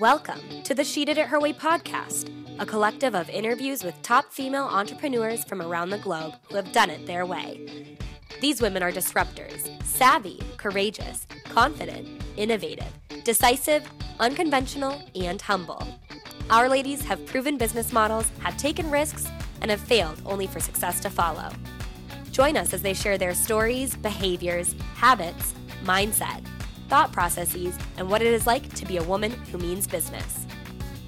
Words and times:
Welcome 0.00 0.62
to 0.64 0.74
the 0.74 0.84
She 0.84 1.06
Did 1.06 1.16
It 1.16 1.28
Her 1.28 1.40
Way 1.40 1.54
podcast, 1.54 2.30
a 2.58 2.66
collective 2.66 3.14
of 3.14 3.30
interviews 3.30 3.82
with 3.82 4.02
top 4.02 4.30
female 4.30 4.64
entrepreneurs 4.64 5.42
from 5.42 5.62
around 5.62 5.88
the 5.88 5.96
globe 5.96 6.34
who 6.50 6.56
have 6.56 6.70
done 6.72 6.90
it 6.90 7.06
their 7.06 7.24
way. 7.24 7.96
These 8.42 8.60
women 8.60 8.82
are 8.82 8.92
disruptors, 8.92 9.82
savvy, 9.84 10.42
courageous, 10.58 11.26
confident, 11.44 12.22
innovative, 12.36 12.92
decisive, 13.24 13.88
unconventional, 14.20 15.00
and 15.14 15.40
humble. 15.40 15.88
Our 16.50 16.68
ladies 16.68 17.02
have 17.06 17.24
proven 17.24 17.56
business 17.56 17.90
models, 17.90 18.30
have 18.40 18.58
taken 18.58 18.90
risks, 18.90 19.26
and 19.62 19.70
have 19.70 19.80
failed 19.80 20.20
only 20.26 20.46
for 20.46 20.60
success 20.60 21.00
to 21.00 21.10
follow. 21.10 21.48
Join 22.32 22.58
us 22.58 22.74
as 22.74 22.82
they 22.82 22.92
share 22.92 23.16
their 23.16 23.34
stories, 23.34 23.96
behaviors, 23.96 24.74
habits, 24.96 25.54
mindset, 25.84 26.44
thought 26.88 27.12
processes, 27.12 27.78
and 27.96 28.08
what 28.08 28.22
it 28.22 28.28
is 28.28 28.46
like 28.46 28.72
to 28.74 28.86
be 28.86 28.96
a 28.96 29.02
woman 29.02 29.30
who 29.30 29.58
means 29.58 29.86
business. 29.86 30.46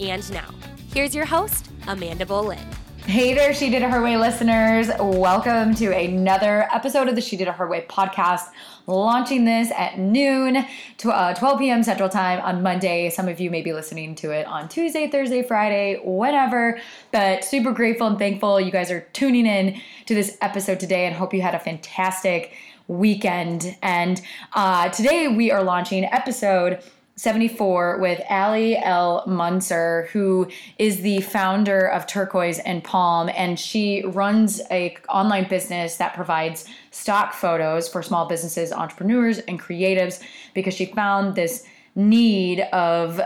And 0.01 0.31
now, 0.33 0.49
here's 0.93 1.15
your 1.15 1.25
host, 1.25 1.71
Amanda 1.87 2.27
Boleyn. 2.27 2.67
Hey 3.09 3.33
there, 3.33 3.55
She 3.55 3.71
Did 3.71 3.83
It 3.83 3.91
Her 3.91 4.03
Way 4.03 4.19
listeners. 4.19 4.91
Welcome 5.01 5.75
to 5.77 5.97
another 5.97 6.69
episode 6.75 7.09
of 7.09 7.15
the 7.15 7.23
She 7.23 7.39
Did 7.39 7.49
It 7.49 7.55
Her 7.55 7.67
Way 7.67 7.87
podcast. 7.89 8.49
Launching 8.87 9.47
this 9.47 9.71
at 9.71 9.99
noon, 9.99 10.67
to, 10.99 11.11
uh, 11.11 11.33
12 11.33 11.59
p.m. 11.59 11.83
Central 11.83 12.11
Time 12.11 12.39
on 12.43 12.63
Monday. 12.63 13.09
Some 13.09 13.27
of 13.27 13.41
you 13.41 13.51
may 13.51 13.63
be 13.63 13.73
listening 13.73 14.15
to 14.17 14.31
it 14.31 14.47
on 14.47 14.69
Tuesday, 14.69 15.09
Thursday, 15.09 15.43
Friday, 15.43 16.01
whatever. 16.05 16.79
But 17.11 17.45
super 17.45 17.73
grateful 17.73 18.09
and 18.09 18.19
thankful 18.19 18.61
you 18.61 18.71
guys 18.71 18.91
are 18.91 19.01
tuning 19.15 19.47
in 19.47 19.81
to 20.05 20.15
this 20.15 20.37
episode 20.43 20.79
today 20.79 21.07
and 21.07 21.17
hope 21.17 21.33
you 21.33 21.41
had 21.41 21.55
a 21.55 21.61
fantastic 21.61 22.53
weekend. 22.89 23.77
And 23.83 24.21
uh, 24.55 24.89
today 24.89 25.29
we 25.29 25.51
are 25.51 25.63
launching 25.63 26.05
episode 26.05 26.83
74 27.19 27.99
with 27.99 28.21
Ali 28.31 28.77
El 28.77 29.25
Munzer, 29.27 30.09
who 30.13 30.49
is 30.79 31.01
the 31.01 31.21
founder 31.23 31.87
of 31.89 32.07
Turquoise 32.07 32.61
and 32.61 32.83
Palm, 32.85 33.29
and 33.35 33.59
she 33.59 34.05
runs 34.05 34.61
a 34.71 34.97
online 35.09 35.49
business 35.49 35.97
that 35.97 36.15
provides 36.15 36.65
stock 36.93 37.33
photos 37.33 37.89
for 37.89 38.05
small 38.05 38.27
businesses, 38.29 38.73
entrepreneurs, 38.73 39.39
and 39.39 39.61
creatives 39.61 40.23
because 40.55 40.75
she 40.75 40.87
found 40.87 41.35
this 41.35 41.67
need 41.97 42.61
of 42.73 43.21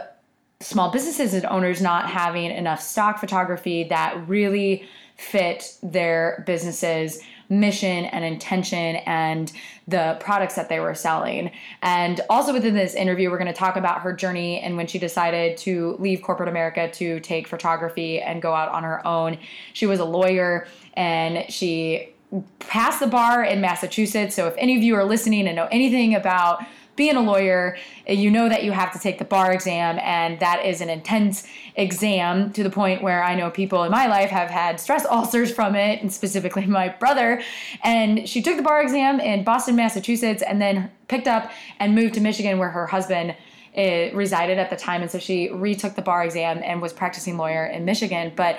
small 0.61 0.91
businesses 0.91 1.35
and 1.35 1.45
owners 1.47 1.83
not 1.83 2.09
having 2.09 2.51
enough 2.51 2.81
stock 2.81 3.19
photography 3.19 3.85
that 3.85 4.27
really 4.27 4.89
fit 5.17 5.77
their 5.83 6.43
businesses 6.47 7.21
mission 7.53 8.07
and 8.07 8.25
intention 8.25 8.97
and 8.97 9.53
the 9.87 10.17
products 10.21 10.55
that 10.55 10.69
they 10.69 10.81
were 10.81 10.95
selling. 10.95 11.51
And 11.83 12.21
also 12.31 12.53
within 12.53 12.75
this 12.75 12.95
interview, 12.95 13.31
we're 13.31 13.39
going 13.39 13.53
to 13.53 13.59
talk 13.59 13.77
about 13.77 14.01
her 14.01 14.13
journey 14.13 14.61
and 14.61 14.77
when 14.77 14.87
she 14.87 14.99
decided 14.99 15.59
to 15.59 15.97
leave 15.99 16.23
corporate 16.23 16.49
America 16.49 16.91
to 16.93 17.21
take 17.21 17.47
photography 17.47 18.21
and 18.21 18.41
go 18.41 18.55
out 18.55 18.71
on 18.71 18.85
her 18.85 19.07
own. 19.07 19.39
She 19.75 19.87
was 19.87 20.01
a 20.01 20.05
lawyer 20.05 20.67
and 20.95 21.45
she 21.51 22.15
passed 22.59 23.01
the 23.01 23.07
bar 23.07 23.45
in 23.45 23.61
Massachusetts. 23.61 24.35
So 24.35 24.47
if 24.47 24.55
any 24.57 24.77
of 24.77 24.83
you 24.83 24.97
are 24.97 25.05
listening 25.05 25.47
and 25.47 25.55
know 25.55 25.69
anything 25.71 26.15
about 26.15 26.65
being 26.95 27.17
a 27.17 27.23
lawyer, 27.23 27.77
you 28.07 28.31
know 28.31 28.49
that 28.49 28.65
you 28.65 28.73
have 28.73 28.93
to 28.93 28.99
take 28.99 29.19
the 29.19 29.25
bar 29.25 29.53
exam, 29.53 29.99
and 30.01 30.39
that 30.41 30.65
is 30.65 30.81
an 30.81 30.91
intense 30.91 31.47
exam 31.75 32.53
to 32.53 32.63
the 32.63 32.71
point 32.71 33.03
where 33.03 33.23
I 33.25 33.35
know 33.35 33.51
people 33.51 33.83
in 33.85 33.91
my 33.91 34.07
life 34.07 34.31
have 34.31 34.51
had 34.51 34.79
stress 34.79 35.07
ulcers 35.11 35.53
from 35.53 35.75
it, 35.75 36.03
and 36.03 36.13
specifically 36.13 36.67
my 36.67 36.89
brother. 36.89 37.43
And 37.83 38.29
she 38.29 38.43
took 38.43 38.57
the 38.57 38.63
bar 38.63 38.83
exam 38.83 39.21
in 39.21 39.43
Boston, 39.43 39.75
Massachusetts, 39.75 40.43
and 40.43 40.61
then 40.61 40.91
picked 41.09 41.29
up 41.29 41.51
and 41.79 41.95
moved 41.95 42.15
to 42.15 42.21
Michigan, 42.21 42.59
where 42.59 42.71
her 42.71 42.87
husband 42.87 43.37
eh, 43.75 44.11
resided 44.13 44.59
at 44.59 44.69
the 44.69 44.77
time. 44.77 45.01
And 45.01 45.11
so 45.11 45.19
she 45.19 45.49
retook 45.51 45.95
the 45.95 46.03
bar 46.03 46.25
exam 46.25 46.61
and 46.63 46.83
was 46.83 46.93
practicing 46.93 47.39
lawyer 47.39 47.65
in 47.65 47.87
Michigan, 47.87 48.33
but 48.37 48.59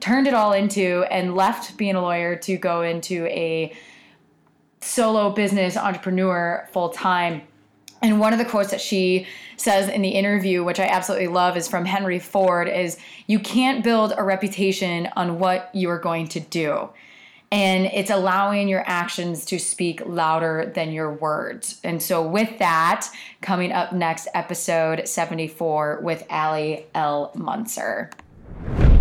turned 0.00 0.26
it 0.26 0.34
all 0.34 0.52
into 0.52 1.04
and 1.10 1.34
left 1.34 1.76
being 1.76 1.94
a 1.94 2.02
lawyer 2.02 2.36
to 2.36 2.56
go 2.56 2.82
into 2.82 3.26
a 3.26 3.74
solo 4.82 5.30
business 5.30 5.76
entrepreneur 5.76 6.66
full 6.72 6.88
time 6.88 7.42
and 8.02 8.18
one 8.18 8.32
of 8.32 8.38
the 8.38 8.44
quotes 8.44 8.70
that 8.70 8.80
she 8.80 9.26
says 9.56 9.88
in 9.88 10.02
the 10.02 10.08
interview, 10.08 10.64
which 10.64 10.80
I 10.80 10.86
absolutely 10.86 11.28
love, 11.28 11.56
is 11.56 11.68
from 11.68 11.84
Henry 11.84 12.18
Ford 12.18 12.68
is 12.68 12.98
you 13.26 13.38
can't 13.38 13.84
build 13.84 14.14
a 14.16 14.22
reputation 14.22 15.08
on 15.16 15.38
what 15.38 15.70
you 15.74 15.90
are 15.90 15.98
going 15.98 16.28
to 16.28 16.40
do. 16.40 16.88
And 17.52 17.86
it's 17.86 18.10
allowing 18.10 18.68
your 18.68 18.84
actions 18.86 19.44
to 19.46 19.58
speak 19.58 20.02
louder 20.06 20.70
than 20.72 20.92
your 20.92 21.12
words. 21.12 21.80
And 21.82 22.00
so, 22.00 22.24
with 22.24 22.60
that, 22.60 23.08
coming 23.40 23.72
up 23.72 23.92
next, 23.92 24.28
episode 24.34 25.08
74 25.08 25.98
with 26.00 26.24
Ali 26.30 26.86
El 26.94 27.32
Munzer. 27.34 28.10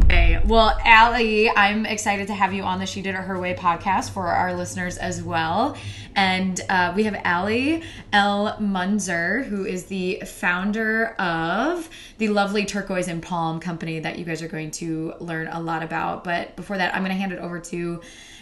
Okay. 0.06 0.42
Well, 0.44 0.76
Ali, 0.84 1.52
I'm 1.52 1.86
excited 1.86 2.26
to 2.28 2.34
have 2.34 2.52
you 2.52 2.64
on 2.64 2.80
the 2.80 2.88
She 2.88 3.04
Did 3.04 3.14
It 3.14 3.20
Her 3.20 3.40
Way 3.40 3.54
podcast 3.54 4.10
for 4.10 4.26
our 4.26 4.56
listeners 4.56 4.98
as 4.98 5.22
well. 5.22 5.78
And 6.20 6.60
uh, 6.68 6.92
we 6.98 7.04
have 7.04 7.16
Ali 7.24 7.82
El 8.12 8.58
Munzer, 8.60 9.46
who 9.46 9.64
is 9.64 9.86
the 9.86 10.22
founder 10.26 11.12
of 11.18 11.90
the 12.18 12.28
lovely 12.28 12.66
Turquoise 12.66 13.08
and 13.08 13.24
Palm 13.24 13.62
company 13.62 14.00
that 14.02 14.20
you 14.20 14.26
guys 14.26 14.42
are 14.42 14.50
going 14.50 14.72
to 14.72 15.14
learn 15.22 15.48
a 15.48 15.62
lot 15.62 15.82
about. 15.82 16.26
But 16.26 16.58
before 16.58 16.78
that, 16.78 16.94
I'm 16.94 17.04
going 17.04 17.16
to 17.16 17.18
hand 17.18 17.32
it 17.32 17.40
over 17.40 17.58
to 17.62 18.02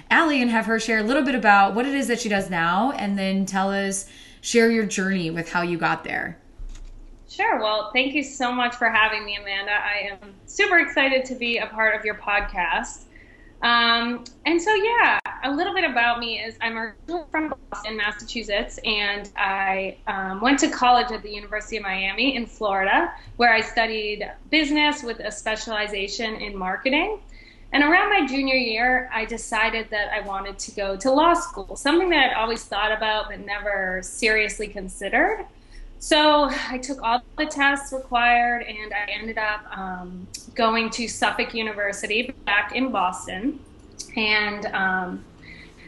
Ali 0.09 0.41
and 0.41 0.49
have 0.49 0.65
her 0.65 0.79
share 0.79 0.97
a 0.97 1.03
little 1.03 1.21
bit 1.21 1.35
about 1.35 1.75
what 1.75 1.85
it 1.85 1.93
is 1.93 2.07
that 2.07 2.19
she 2.19 2.29
does 2.29 2.49
now 2.49 2.93
and 2.93 3.15
then 3.15 3.45
tell 3.45 3.71
us, 3.71 4.07
share 4.41 4.71
your 4.71 4.87
journey 4.87 5.29
with 5.29 5.51
how 5.51 5.61
you 5.61 5.77
got 5.77 6.03
there. 6.03 6.39
Sure. 7.29 7.59
Well, 7.59 7.91
thank 7.93 8.15
you 8.15 8.23
so 8.23 8.51
much 8.51 8.75
for 8.75 8.89
having 8.89 9.23
me, 9.23 9.37
Amanda. 9.39 9.73
I 9.73 10.13
am 10.13 10.33
super 10.47 10.79
excited 10.79 11.25
to 11.25 11.35
be 11.35 11.59
a 11.59 11.67
part 11.67 11.93
of 11.93 12.03
your 12.03 12.15
podcast. 12.15 13.03
Um, 13.61 14.23
and 14.45 14.61
so, 14.61 14.73
yeah, 14.75 15.19
a 15.43 15.51
little 15.51 15.73
bit 15.73 15.83
about 15.83 16.19
me 16.19 16.39
is 16.39 16.55
I'm 16.61 16.77
originally 16.77 17.23
from 17.31 17.53
Boston, 17.69 17.97
Massachusetts, 17.97 18.79
and 18.85 19.29
I 19.35 19.97
um, 20.07 20.41
went 20.41 20.59
to 20.59 20.69
college 20.69 21.11
at 21.11 21.23
the 21.23 21.31
University 21.31 21.77
of 21.77 21.83
Miami 21.83 22.35
in 22.35 22.45
Florida, 22.45 23.11
where 23.37 23.51
I 23.51 23.61
studied 23.61 24.29
business 24.51 25.03
with 25.03 25.19
a 25.19 25.31
specialization 25.31 26.35
in 26.35 26.55
marketing. 26.55 27.19
And 27.73 27.83
around 27.83 28.09
my 28.09 28.25
junior 28.25 28.55
year, 28.55 29.09
I 29.13 29.25
decided 29.25 29.89
that 29.89 30.13
I 30.13 30.21
wanted 30.21 30.57
to 30.59 30.71
go 30.71 30.95
to 30.95 31.11
law 31.11 31.33
school, 31.33 31.75
something 31.75 32.09
that 32.09 32.31
I'd 32.31 32.33
always 32.35 32.63
thought 32.63 32.91
about 32.91 33.29
but 33.29 33.45
never 33.45 34.01
seriously 34.03 34.67
considered. 34.67 35.45
So 35.99 36.49
I 36.69 36.77
took 36.77 37.01
all 37.01 37.21
the 37.37 37.45
tests 37.45 37.91
required, 37.91 38.63
and 38.63 38.93
I 38.93 39.11
ended 39.11 39.37
up 39.37 39.65
um, 39.75 40.27
going 40.53 40.89
to 40.91 41.07
Suffolk 41.07 41.53
University 41.53 42.33
back 42.45 42.75
in 42.75 42.91
Boston. 42.91 43.59
And 44.15 44.65
um, 44.67 45.25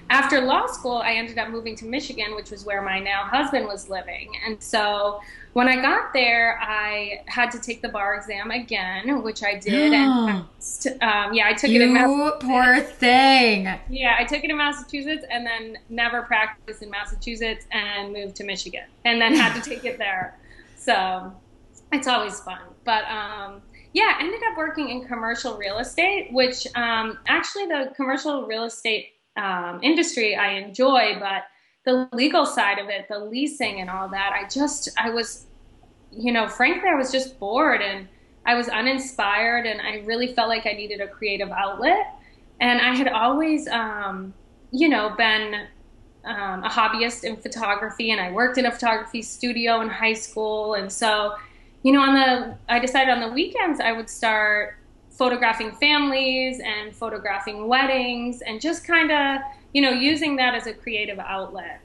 after 0.09 0.41
law 0.41 0.65
school, 0.67 0.97
I 0.97 1.13
ended 1.13 1.37
up 1.37 1.49
moving 1.49 1.75
to 1.77 1.85
Michigan, 1.85 2.35
which 2.35 2.49
was 2.49 2.65
where 2.65 2.81
my 2.81 2.99
now 2.99 3.23
husband 3.23 3.67
was 3.67 3.89
living. 3.89 4.31
And 4.45 4.61
so 4.61 5.21
when 5.53 5.67
I 5.67 5.81
got 5.81 6.13
there, 6.13 6.59
I 6.61 7.21
had 7.27 7.51
to 7.51 7.59
take 7.59 7.81
the 7.81 7.89
bar 7.89 8.15
exam 8.15 8.49
again, 8.49 9.21
which 9.21 9.43
I 9.43 9.59
did. 9.59 9.93
and 9.93 10.29
um, 11.01 11.33
yeah, 11.33 11.47
I 11.47 11.53
took 11.53 11.69
you 11.69 11.81
it 11.81 11.85
in 11.85 11.93
Massachusetts. 11.93 12.43
poor 12.43 12.79
thing. 12.81 13.79
Yeah, 13.89 14.15
I 14.17 14.23
took 14.25 14.43
it 14.43 14.49
in 14.49 14.57
Massachusetts 14.57 15.25
and 15.29 15.45
then 15.45 15.77
never 15.89 16.23
practiced 16.23 16.81
in 16.81 16.89
Massachusetts 16.89 17.65
and 17.71 18.11
moved 18.11 18.35
to 18.37 18.43
Michigan 18.43 18.85
and 19.05 19.21
then 19.21 19.35
had 19.35 19.61
to 19.61 19.69
take 19.69 19.85
it 19.85 19.99
there. 19.99 20.37
So 20.75 21.31
it's 21.91 22.07
always 22.07 22.39
fun. 22.39 22.61
But 22.83 23.05
um, 23.05 23.61
yeah, 23.93 24.15
I 24.17 24.23
ended 24.23 24.41
up 24.51 24.57
working 24.57 24.89
in 24.89 25.05
commercial 25.05 25.57
real 25.57 25.77
estate, 25.77 26.31
which 26.31 26.67
um, 26.75 27.19
actually 27.27 27.67
the 27.67 27.91
commercial 27.95 28.47
real 28.47 28.63
estate 28.63 29.13
um, 29.37 29.79
industry 29.83 30.35
I 30.35 30.53
enjoy, 30.53 31.17
but 31.19 31.43
the 31.85 32.09
legal 32.13 32.45
side 32.45 32.79
of 32.79 32.89
it, 32.89 33.07
the 33.07 33.19
leasing 33.19 33.81
and 33.81 33.89
all 33.89 34.09
that, 34.09 34.33
I 34.33 34.47
just, 34.47 34.89
I 34.97 35.09
was, 35.09 35.45
you 36.11 36.31
know, 36.31 36.47
frankly, 36.47 36.89
I 36.89 36.95
was 36.95 37.11
just 37.11 37.39
bored 37.39 37.81
and 37.81 38.07
I 38.45 38.55
was 38.55 38.67
uninspired 38.67 39.65
and 39.65 39.81
I 39.81 40.03
really 40.05 40.33
felt 40.33 40.49
like 40.49 40.65
I 40.65 40.73
needed 40.73 41.01
a 41.01 41.07
creative 41.07 41.49
outlet. 41.51 42.15
And 42.59 42.81
I 42.81 42.95
had 42.95 43.07
always, 43.07 43.67
um, 43.67 44.33
you 44.71 44.89
know, 44.89 45.15
been 45.17 45.67
um, 46.25 46.63
a 46.63 46.69
hobbyist 46.69 47.23
in 47.23 47.37
photography 47.37 48.11
and 48.11 48.19
I 48.19 48.31
worked 48.31 48.57
in 48.57 48.65
a 48.65 48.71
photography 48.71 49.21
studio 49.21 49.81
in 49.81 49.89
high 49.89 50.13
school. 50.13 50.73
And 50.73 50.91
so, 50.91 51.35
you 51.83 51.93
know, 51.93 52.01
on 52.01 52.13
the, 52.13 52.57
I 52.67 52.79
decided 52.79 53.09
on 53.09 53.21
the 53.21 53.33
weekends 53.33 53.79
I 53.79 53.93
would 53.93 54.09
start 54.09 54.78
photographing 55.19 55.73
families 55.73 56.61
and 56.61 56.95
photographing 56.95 57.67
weddings 57.67 58.41
and 58.41 58.61
just 58.61 58.87
kind 58.87 59.11
of 59.11 59.41
you 59.73 59.81
know 59.81 59.91
using 59.91 60.37
that 60.37 60.55
as 60.55 60.65
a 60.65 60.73
creative 60.73 61.19
outlet. 61.19 61.81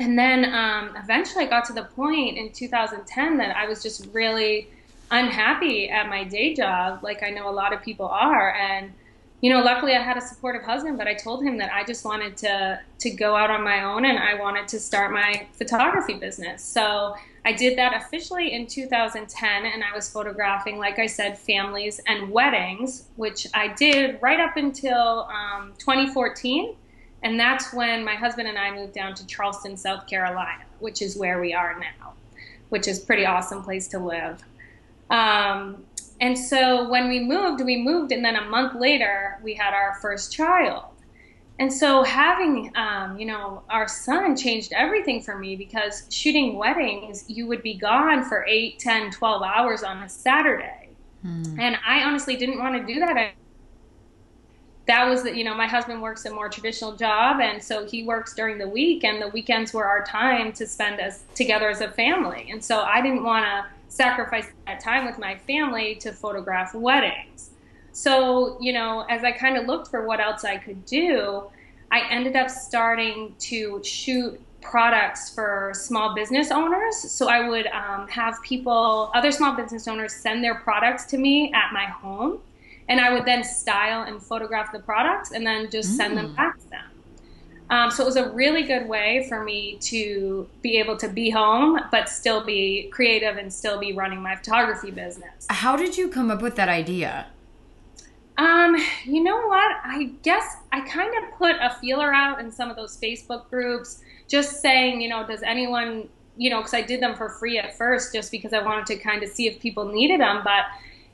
And 0.00 0.18
then 0.18 0.46
um, 0.46 0.96
eventually 0.96 1.44
i 1.44 1.48
got 1.48 1.66
to 1.66 1.74
the 1.74 1.84
point 1.84 2.36
in 2.38 2.50
2010 2.50 3.36
that 3.36 3.54
i 3.54 3.68
was 3.68 3.82
just 3.82 4.08
really 4.12 4.68
unhappy 5.10 5.90
at 5.90 6.08
my 6.08 6.24
day 6.24 6.54
job 6.54 7.04
like 7.04 7.22
i 7.22 7.28
know 7.28 7.48
a 7.48 7.56
lot 7.62 7.72
of 7.74 7.82
people 7.82 8.08
are. 8.08 8.54
And 8.54 8.92
you 9.42 9.50
know 9.52 9.60
luckily 9.60 9.94
i 9.94 10.02
had 10.02 10.16
a 10.16 10.22
supportive 10.22 10.62
husband 10.62 10.96
but 10.96 11.06
i 11.06 11.12
told 11.12 11.44
him 11.44 11.58
that 11.58 11.70
i 11.70 11.84
just 11.84 12.02
wanted 12.02 12.34
to 12.38 12.80
to 12.98 13.10
go 13.10 13.36
out 13.36 13.50
on 13.50 13.62
my 13.62 13.84
own 13.84 14.06
and 14.06 14.18
i 14.18 14.32
wanted 14.40 14.66
to 14.68 14.80
start 14.80 15.12
my 15.12 15.46
photography 15.52 16.14
business. 16.14 16.64
So 16.64 17.14
I 17.46 17.52
did 17.52 17.76
that 17.76 17.94
officially 17.94 18.54
in 18.54 18.66
2010, 18.66 19.66
and 19.66 19.84
I 19.84 19.94
was 19.94 20.08
photographing, 20.08 20.78
like 20.78 20.98
I 20.98 21.06
said, 21.06 21.38
families 21.38 22.00
and 22.06 22.30
weddings, 22.30 23.08
which 23.16 23.46
I 23.52 23.68
did 23.68 24.18
right 24.22 24.40
up 24.40 24.56
until 24.56 25.28
um, 25.30 25.74
2014. 25.78 26.74
And 27.22 27.38
that's 27.38 27.72
when 27.72 28.04
my 28.04 28.14
husband 28.14 28.48
and 28.48 28.58
I 28.58 28.70
moved 28.70 28.94
down 28.94 29.14
to 29.14 29.26
Charleston, 29.26 29.76
South 29.76 30.06
Carolina, 30.06 30.64
which 30.78 31.02
is 31.02 31.16
where 31.16 31.40
we 31.40 31.52
are 31.52 31.78
now, 31.78 32.12
which 32.70 32.88
is 32.88 32.98
pretty 32.98 33.26
awesome 33.26 33.62
place 33.62 33.88
to 33.88 33.98
live. 33.98 34.42
Um, 35.10 35.84
and 36.20 36.38
so 36.38 36.88
when 36.88 37.08
we 37.08 37.20
moved, 37.20 37.62
we 37.62 37.76
moved, 37.76 38.12
and 38.12 38.24
then 38.24 38.36
a 38.36 38.44
month 38.48 38.78
later, 38.80 39.38
we 39.42 39.54
had 39.54 39.74
our 39.74 39.98
first 40.00 40.32
child. 40.32 40.84
And 41.58 41.72
so 41.72 42.02
having, 42.02 42.72
um, 42.74 43.18
you 43.18 43.26
know, 43.26 43.62
our 43.70 43.86
son 43.86 44.36
changed 44.36 44.72
everything 44.72 45.22
for 45.22 45.38
me 45.38 45.54
because 45.54 46.06
shooting 46.10 46.56
weddings, 46.56 47.24
you 47.28 47.46
would 47.46 47.62
be 47.62 47.74
gone 47.74 48.24
for 48.24 48.44
8, 48.44 48.78
10, 48.78 49.12
12 49.12 49.42
hours 49.42 49.82
on 49.84 50.02
a 50.02 50.08
Saturday. 50.08 50.88
Hmm. 51.22 51.58
And 51.60 51.78
I 51.86 52.02
honestly 52.02 52.36
didn't 52.36 52.58
want 52.58 52.74
to 52.76 52.92
do 52.92 52.98
that. 52.98 53.34
That 54.86 55.08
was 55.08 55.22
that, 55.22 55.36
you 55.36 55.44
know, 55.44 55.54
my 55.54 55.66
husband 55.66 56.02
works 56.02 56.24
a 56.26 56.30
more 56.30 56.48
traditional 56.48 56.96
job. 56.96 57.40
And 57.40 57.62
so 57.62 57.86
he 57.86 58.02
works 58.02 58.34
during 58.34 58.58
the 58.58 58.68
week, 58.68 59.04
and 59.04 59.22
the 59.22 59.28
weekends 59.28 59.72
were 59.72 59.86
our 59.86 60.04
time 60.04 60.52
to 60.54 60.66
spend 60.66 61.00
as 61.00 61.22
together 61.34 61.70
as 61.70 61.80
a 61.80 61.90
family. 61.90 62.48
And 62.50 62.62
so 62.62 62.80
I 62.80 63.00
didn't 63.00 63.22
want 63.22 63.44
to 63.44 63.64
sacrifice 63.88 64.46
that 64.66 64.80
time 64.80 65.06
with 65.06 65.18
my 65.18 65.36
family 65.36 65.94
to 65.96 66.12
photograph 66.12 66.74
weddings. 66.74 67.50
So, 67.94 68.58
you 68.60 68.72
know, 68.72 69.06
as 69.08 69.22
I 69.22 69.30
kind 69.30 69.56
of 69.56 69.66
looked 69.66 69.88
for 69.88 70.04
what 70.04 70.18
else 70.18 70.42
I 70.44 70.56
could 70.56 70.84
do, 70.84 71.44
I 71.92 72.02
ended 72.10 72.34
up 72.34 72.50
starting 72.50 73.36
to 73.38 73.80
shoot 73.84 74.40
products 74.60 75.32
for 75.32 75.70
small 75.74 76.12
business 76.12 76.50
owners. 76.50 76.96
So 76.96 77.28
I 77.28 77.48
would 77.48 77.68
um, 77.68 78.08
have 78.08 78.42
people, 78.42 79.12
other 79.14 79.30
small 79.30 79.54
business 79.54 79.86
owners, 79.86 80.12
send 80.12 80.42
their 80.42 80.56
products 80.56 81.04
to 81.06 81.18
me 81.18 81.52
at 81.52 81.72
my 81.72 81.84
home. 81.84 82.40
And 82.88 83.00
I 83.00 83.14
would 83.14 83.26
then 83.26 83.44
style 83.44 84.02
and 84.02 84.20
photograph 84.20 84.72
the 84.72 84.80
products 84.80 85.30
and 85.30 85.46
then 85.46 85.70
just 85.70 85.96
send 85.96 86.16
them 86.16 86.30
mm. 86.32 86.36
back 86.36 86.58
to 86.58 86.70
them. 86.70 86.84
Um, 87.70 87.90
so 87.92 88.02
it 88.02 88.06
was 88.06 88.16
a 88.16 88.30
really 88.32 88.64
good 88.64 88.88
way 88.88 89.24
for 89.28 89.42
me 89.42 89.76
to 89.82 90.48
be 90.62 90.78
able 90.78 90.96
to 90.96 91.08
be 91.08 91.30
home, 91.30 91.80
but 91.92 92.08
still 92.08 92.44
be 92.44 92.88
creative 92.92 93.36
and 93.36 93.52
still 93.52 93.78
be 93.78 93.92
running 93.92 94.20
my 94.20 94.34
photography 94.34 94.90
business. 94.90 95.46
How 95.48 95.76
did 95.76 95.96
you 95.96 96.08
come 96.08 96.30
up 96.30 96.42
with 96.42 96.56
that 96.56 96.68
idea? 96.68 97.26
Um, 98.36 98.76
you 99.04 99.22
know 99.22 99.46
what? 99.46 99.76
I 99.84 100.10
guess 100.22 100.56
I 100.72 100.80
kind 100.80 101.12
of 101.22 101.38
put 101.38 101.56
a 101.60 101.76
feeler 101.80 102.12
out 102.12 102.40
in 102.40 102.50
some 102.50 102.68
of 102.68 102.76
those 102.76 102.96
Facebook 102.96 103.48
groups, 103.48 104.02
just 104.28 104.60
saying, 104.60 105.00
you 105.00 105.08
know, 105.08 105.26
does 105.26 105.42
anyone, 105.42 106.08
you 106.36 106.50
know, 106.50 106.58
because 106.58 106.74
I 106.74 106.82
did 106.82 107.00
them 107.00 107.14
for 107.14 107.28
free 107.28 107.58
at 107.58 107.76
first, 107.76 108.12
just 108.12 108.32
because 108.32 108.52
I 108.52 108.60
wanted 108.62 108.86
to 108.86 108.96
kind 108.96 109.22
of 109.22 109.28
see 109.28 109.46
if 109.46 109.60
people 109.60 109.92
needed 109.92 110.20
them. 110.20 110.40
But, 110.42 110.64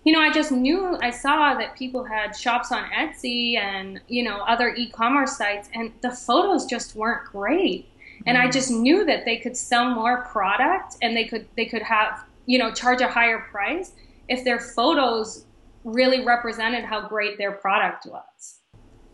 you 0.04 0.14
know, 0.14 0.20
I 0.20 0.32
just 0.32 0.50
knew 0.50 0.96
I 1.02 1.10
saw 1.10 1.54
that 1.54 1.76
people 1.76 2.04
had 2.04 2.34
shops 2.34 2.72
on 2.72 2.84
Etsy 2.90 3.58
and, 3.58 4.00
you 4.08 4.22
know, 4.22 4.38
other 4.48 4.74
e 4.74 4.88
commerce 4.88 5.36
sites, 5.36 5.68
and 5.74 5.92
the 6.00 6.10
photos 6.10 6.64
just 6.64 6.96
weren't 6.96 7.26
great. 7.26 7.86
And 8.26 8.38
I 8.38 8.46
mm. 8.46 8.52
just 8.52 8.70
knew 8.70 9.04
that 9.04 9.26
they 9.26 9.36
could 9.36 9.56
sell 9.56 9.90
more 9.90 10.24
product 10.24 10.96
and 11.02 11.14
they 11.14 11.24
could 11.24 11.46
they 11.56 11.66
could 11.66 11.82
have, 11.82 12.24
you 12.46 12.58
know, 12.58 12.72
charge 12.72 13.02
a 13.02 13.08
higher 13.08 13.40
price 13.50 13.92
if 14.28 14.44
their 14.44 14.60
photos 14.60 15.44
really 15.84 16.24
represented 16.24 16.84
how 16.84 17.08
great 17.08 17.38
their 17.38 17.52
product 17.52 18.06
was. 18.06 18.60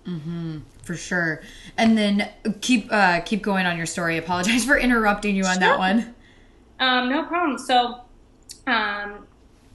Mm-hmm, 0.06 0.58
for 0.82 0.94
sure. 0.94 1.42
And 1.76 1.98
then 1.98 2.28
keep 2.60 2.92
uh, 2.92 3.20
keep 3.20 3.42
going 3.42 3.66
on 3.66 3.76
your 3.76 3.86
story. 3.86 4.18
Apologize 4.18 4.64
for 4.64 4.78
interrupting 4.78 5.34
you 5.34 5.44
on 5.44 5.54
sure. 5.54 5.60
that 5.60 5.78
one. 5.78 6.14
Um, 6.78 7.08
no 7.08 7.24
problem. 7.24 7.58
So, 7.58 8.00
um, 8.66 9.26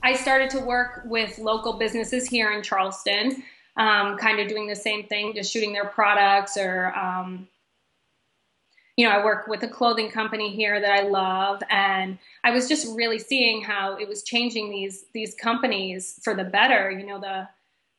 I 0.03 0.15
started 0.15 0.49
to 0.51 0.59
work 0.59 1.01
with 1.05 1.37
local 1.37 1.73
businesses 1.73 2.27
here 2.27 2.51
in 2.51 2.63
Charleston, 2.63 3.43
um, 3.77 4.17
kind 4.17 4.39
of 4.39 4.47
doing 4.47 4.67
the 4.67 4.75
same 4.75 5.05
thing, 5.07 5.33
just 5.35 5.51
shooting 5.51 5.73
their 5.73 5.85
products 5.85 6.57
or 6.57 6.93
um, 6.95 7.47
you 9.01 9.07
know, 9.07 9.15
I 9.15 9.25
work 9.25 9.47
with 9.47 9.63
a 9.63 9.67
clothing 9.67 10.11
company 10.11 10.55
here 10.55 10.79
that 10.79 10.91
I 10.91 11.01
love, 11.01 11.63
and 11.71 12.19
I 12.43 12.51
was 12.51 12.69
just 12.69 12.95
really 12.95 13.17
seeing 13.17 13.63
how 13.63 13.97
it 13.97 14.07
was 14.07 14.21
changing 14.21 14.69
these 14.69 15.05
these 15.11 15.33
companies 15.33 16.19
for 16.23 16.35
the 16.35 16.43
better. 16.43 16.91
You 16.91 17.07
know, 17.07 17.19
the 17.19 17.49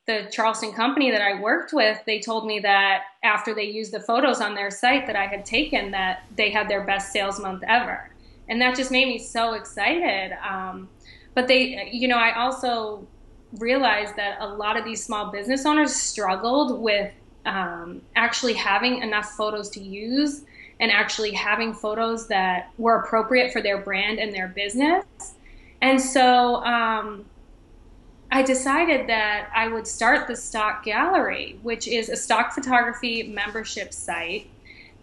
the 0.07 0.29
Charleston 0.31 0.71
company 0.71 1.11
that 1.11 1.21
I 1.21 1.41
worked 1.41 1.73
with, 1.73 1.99
they 2.05 2.21
told 2.21 2.47
me 2.47 2.59
that 2.59 3.03
after 3.21 3.53
they 3.53 3.65
used 3.65 3.91
the 3.91 3.99
photos 3.99 4.39
on 4.39 4.55
their 4.55 4.71
site 4.71 5.05
that 5.07 5.17
I 5.17 5.27
had 5.27 5.45
taken, 5.45 5.91
that 5.91 6.23
they 6.37 6.49
had 6.49 6.69
their 6.69 6.85
best 6.85 7.11
sales 7.11 7.37
month 7.37 7.63
ever, 7.67 8.09
and 8.47 8.61
that 8.61 8.73
just 8.77 8.89
made 8.89 9.09
me 9.09 9.19
so 9.19 9.55
excited. 9.55 10.31
Um, 10.41 10.87
but 11.33 11.49
they, 11.49 11.89
you 11.91 12.07
know, 12.07 12.17
I 12.17 12.31
also 12.39 13.05
realized 13.59 14.15
that 14.15 14.37
a 14.39 14.47
lot 14.47 14.77
of 14.77 14.85
these 14.85 15.03
small 15.03 15.33
business 15.33 15.65
owners 15.65 15.93
struggled 15.93 16.79
with 16.81 17.11
um, 17.45 18.01
actually 18.15 18.53
having 18.53 18.99
enough 18.99 19.31
photos 19.31 19.69
to 19.71 19.81
use 19.81 20.45
and 20.79 20.91
actually 20.91 21.31
having 21.31 21.73
photos 21.73 22.27
that 22.27 22.71
were 22.77 22.97
appropriate 22.97 23.53
for 23.53 23.61
their 23.61 23.77
brand 23.77 24.19
and 24.19 24.33
their 24.33 24.47
business. 24.47 25.05
And 25.81 25.99
so 26.01 26.63
um, 26.63 27.25
I 28.31 28.41
decided 28.41 29.07
that 29.07 29.49
I 29.55 29.67
would 29.67 29.85
start 29.85 30.27
the 30.27 30.35
Stock 30.35 30.83
Gallery, 30.83 31.59
which 31.61 31.87
is 31.87 32.09
a 32.09 32.15
stock 32.15 32.53
photography 32.53 33.23
membership 33.23 33.93
site. 33.93 34.49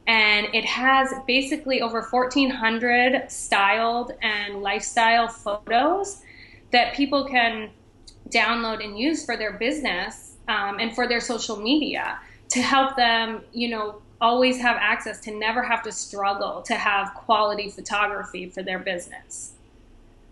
And 0.06 0.49
it 0.52 0.64
has 0.64 1.12
basically 1.26 1.81
over 1.82 2.02
1,400 2.02 3.31
styled 3.31 4.12
and 4.23 4.62
lifestyle 4.62 5.28
photos 5.28 6.23
that 6.73 6.94
people 6.94 7.26
can 7.26 7.70
download 8.31 8.82
and 8.84 8.99
use 8.99 9.25
for 9.25 9.37
their 9.37 9.52
business 9.52 10.37
um, 10.49 10.81
and 10.81 10.94
for 10.94 11.06
their 11.06 11.20
social 11.20 11.56
media 11.56 12.19
to 12.49 12.61
help 12.61 12.96
them, 12.96 13.43
you 13.52 13.69
know, 13.69 14.02
always 14.20 14.61
have 14.61 14.76
access 14.78 15.20
to 15.20 15.34
never 15.34 15.62
have 15.62 15.82
to 15.82 15.93
struggle 15.93 16.62
to 16.62 16.75
have 16.75 17.14
quality 17.14 17.70
photography 17.70 18.49
for 18.49 18.62
their 18.62 18.78
business. 18.78 19.52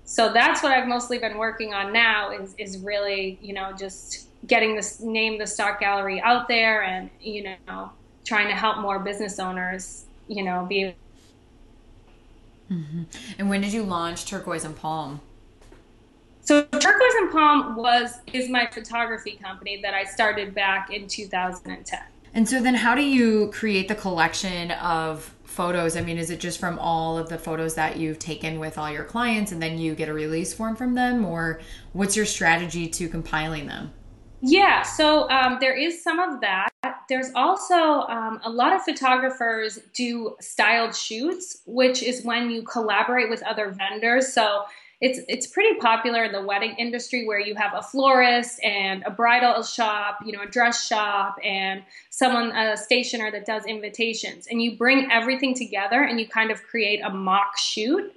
So 0.05 0.33
that's 0.33 0.63
what 0.63 0.73
I've 0.73 0.89
mostly 0.89 1.19
been 1.19 1.37
working 1.37 1.75
on 1.75 1.93
now 1.93 2.31
is 2.31 2.55
is 2.59 2.79
really, 2.79 3.39
you 3.43 3.53
know, 3.53 3.73
just 3.73 4.29
getting 4.47 4.77
this 4.77 5.01
name 5.01 5.39
the 5.39 5.47
stock 5.47 5.81
gallery 5.81 6.21
out 6.21 6.49
there 6.49 6.83
and, 6.83 7.11
you 7.21 7.57
know, 7.67 7.91
trying 8.25 8.49
to 8.49 8.55
help 8.55 8.79
more 8.79 8.99
business 8.99 9.39
owners, 9.39 10.05
you 10.27 10.43
know, 10.43 10.65
be 10.69 10.95
mm-hmm. 12.71 13.03
And 13.39 13.51
when 13.51 13.61
did 13.61 13.73
you 13.73 13.83
launch 13.83 14.27
Turquoise 14.27 14.65
and 14.65 14.77
Palm? 14.77 15.21
So 16.41 16.63
Turquoise 16.63 17.15
and 17.19 17.31
Palm 17.31 17.77
was 17.77 18.21
is 18.33 18.49
my 18.49 18.67
photography 18.67 19.33
company 19.43 19.83
that 19.83 19.93
I 19.93 20.05
started 20.05 20.55
back 20.55 20.91
in 20.91 21.07
2010. 21.07 22.01
And 22.35 22.49
so 22.49 22.63
then 22.63 22.75
how 22.75 22.95
do 22.95 23.03
you 23.03 23.51
create 23.53 23.89
the 23.89 23.95
collection 23.95 24.71
of 24.73 25.35
photos? 25.45 25.97
I 25.97 26.03
mean, 26.03 26.19
is 26.19 26.31
it 26.31 26.41
just 26.41 26.61
from 26.61 26.79
all 26.79 27.19
of 27.19 27.29
the 27.29 27.39
photos 27.39 27.75
that 27.75 27.97
you've 27.97 28.19
taken 28.19 28.61
with 28.61 28.79
all 28.79 28.91
your 28.91 29.05
clients 29.05 29.51
and 29.51 29.63
then 29.63 29.79
you 29.79 29.95
get 29.95 30.09
a 30.09 30.13
release 30.13 30.55
form 30.55 30.77
from 30.77 30.95
them? 30.95 31.25
Or 31.25 31.61
what's 31.93 32.17
your 32.17 32.27
strategy 32.27 32.89
to 32.89 33.09
compiling 33.09 33.67
them? 33.67 33.93
Yeah, 34.41 34.83
so 34.83 35.29
um, 35.31 35.59
there 35.61 35.77
is 35.77 36.03
some 36.03 36.21
of 36.21 36.41
that. 36.43 36.69
There's 37.09 37.31
also 37.35 37.75
um, 37.75 38.41
a 38.45 38.51
lot 38.51 38.73
of 38.73 38.83
photographers 38.83 39.81
do 39.95 40.37
styled 40.41 40.95
shoots, 40.95 41.63
which 41.67 42.03
is 42.03 42.25
when 42.25 42.51
you 42.51 42.63
collaborate 42.63 43.31
with 43.31 43.43
other 43.43 43.71
vendors. 43.71 44.33
So 44.33 44.65
it's 45.01 45.21
it's 45.29 45.47
pretty 45.47 45.79
popular 45.79 46.25
in 46.25 46.33
the 46.33 46.43
wedding 46.43 46.75
industry 46.77 47.27
where 47.27 47.39
you 47.39 47.55
have 47.55 47.73
a 47.75 47.83
florist 47.83 48.63
and 48.65 49.05
a 49.05 49.11
bridal 49.11 49.63
shop, 49.63 50.19
you 50.27 50.33
know, 50.33 50.43
a 50.43 50.47
dress 50.47 50.87
shop 50.87 51.37
and 51.45 51.85
someone 52.11 52.51
a 52.51 52.77
stationer 52.77 53.31
that 53.31 53.47
does 53.47 53.65
invitations 53.67 54.49
and 54.51 54.61
you 54.61 54.77
bring 54.77 55.11
everything 55.11 55.55
together 55.55 56.03
and 56.03 56.19
you 56.19 56.27
kind 56.27 56.51
of 56.51 56.63
create 56.65 57.01
a 57.05 57.11
mock 57.11 57.57
shoot. 57.57 58.13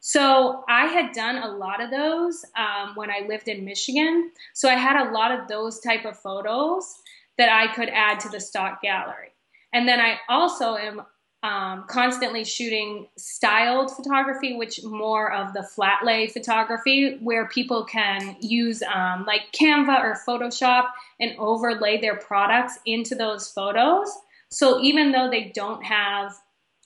So 0.00 0.64
I 0.68 0.86
had 0.86 1.12
done 1.12 1.38
a 1.38 1.48
lot 1.48 1.80
of 1.80 1.90
those 1.90 2.44
um, 2.56 2.94
when 2.96 3.08
I 3.08 3.24
lived 3.26 3.48
in 3.48 3.64
Michigan. 3.64 4.32
So 4.52 4.68
I 4.68 4.74
had 4.74 4.96
a 5.00 5.12
lot 5.12 5.30
of 5.30 5.48
those 5.48 5.78
type 5.78 6.04
of 6.04 6.18
photos 6.18 6.96
that 7.38 7.48
I 7.48 7.72
could 7.72 7.88
add 7.88 8.20
to 8.20 8.28
the 8.28 8.40
stock 8.40 8.82
gallery. 8.82 9.32
And 9.72 9.88
then 9.88 10.00
I 10.00 10.18
also 10.28 10.76
am 10.76 11.02
um, 11.42 11.84
constantly 11.88 12.44
shooting 12.44 13.08
styled 13.16 13.90
photography, 13.90 14.56
which 14.56 14.84
more 14.84 15.32
of 15.32 15.52
the 15.54 15.62
flat 15.62 16.04
lay 16.04 16.28
photography, 16.28 17.18
where 17.18 17.48
people 17.48 17.84
can 17.84 18.36
use 18.40 18.82
um, 18.82 19.24
like 19.26 19.50
Canva 19.52 20.00
or 20.02 20.16
Photoshop 20.26 20.90
and 21.18 21.36
overlay 21.38 22.00
their 22.00 22.16
products 22.16 22.78
into 22.86 23.16
those 23.16 23.48
photos. 23.48 24.08
So 24.50 24.80
even 24.80 25.10
though 25.10 25.28
they 25.28 25.50
don't 25.54 25.82
have 25.82 26.36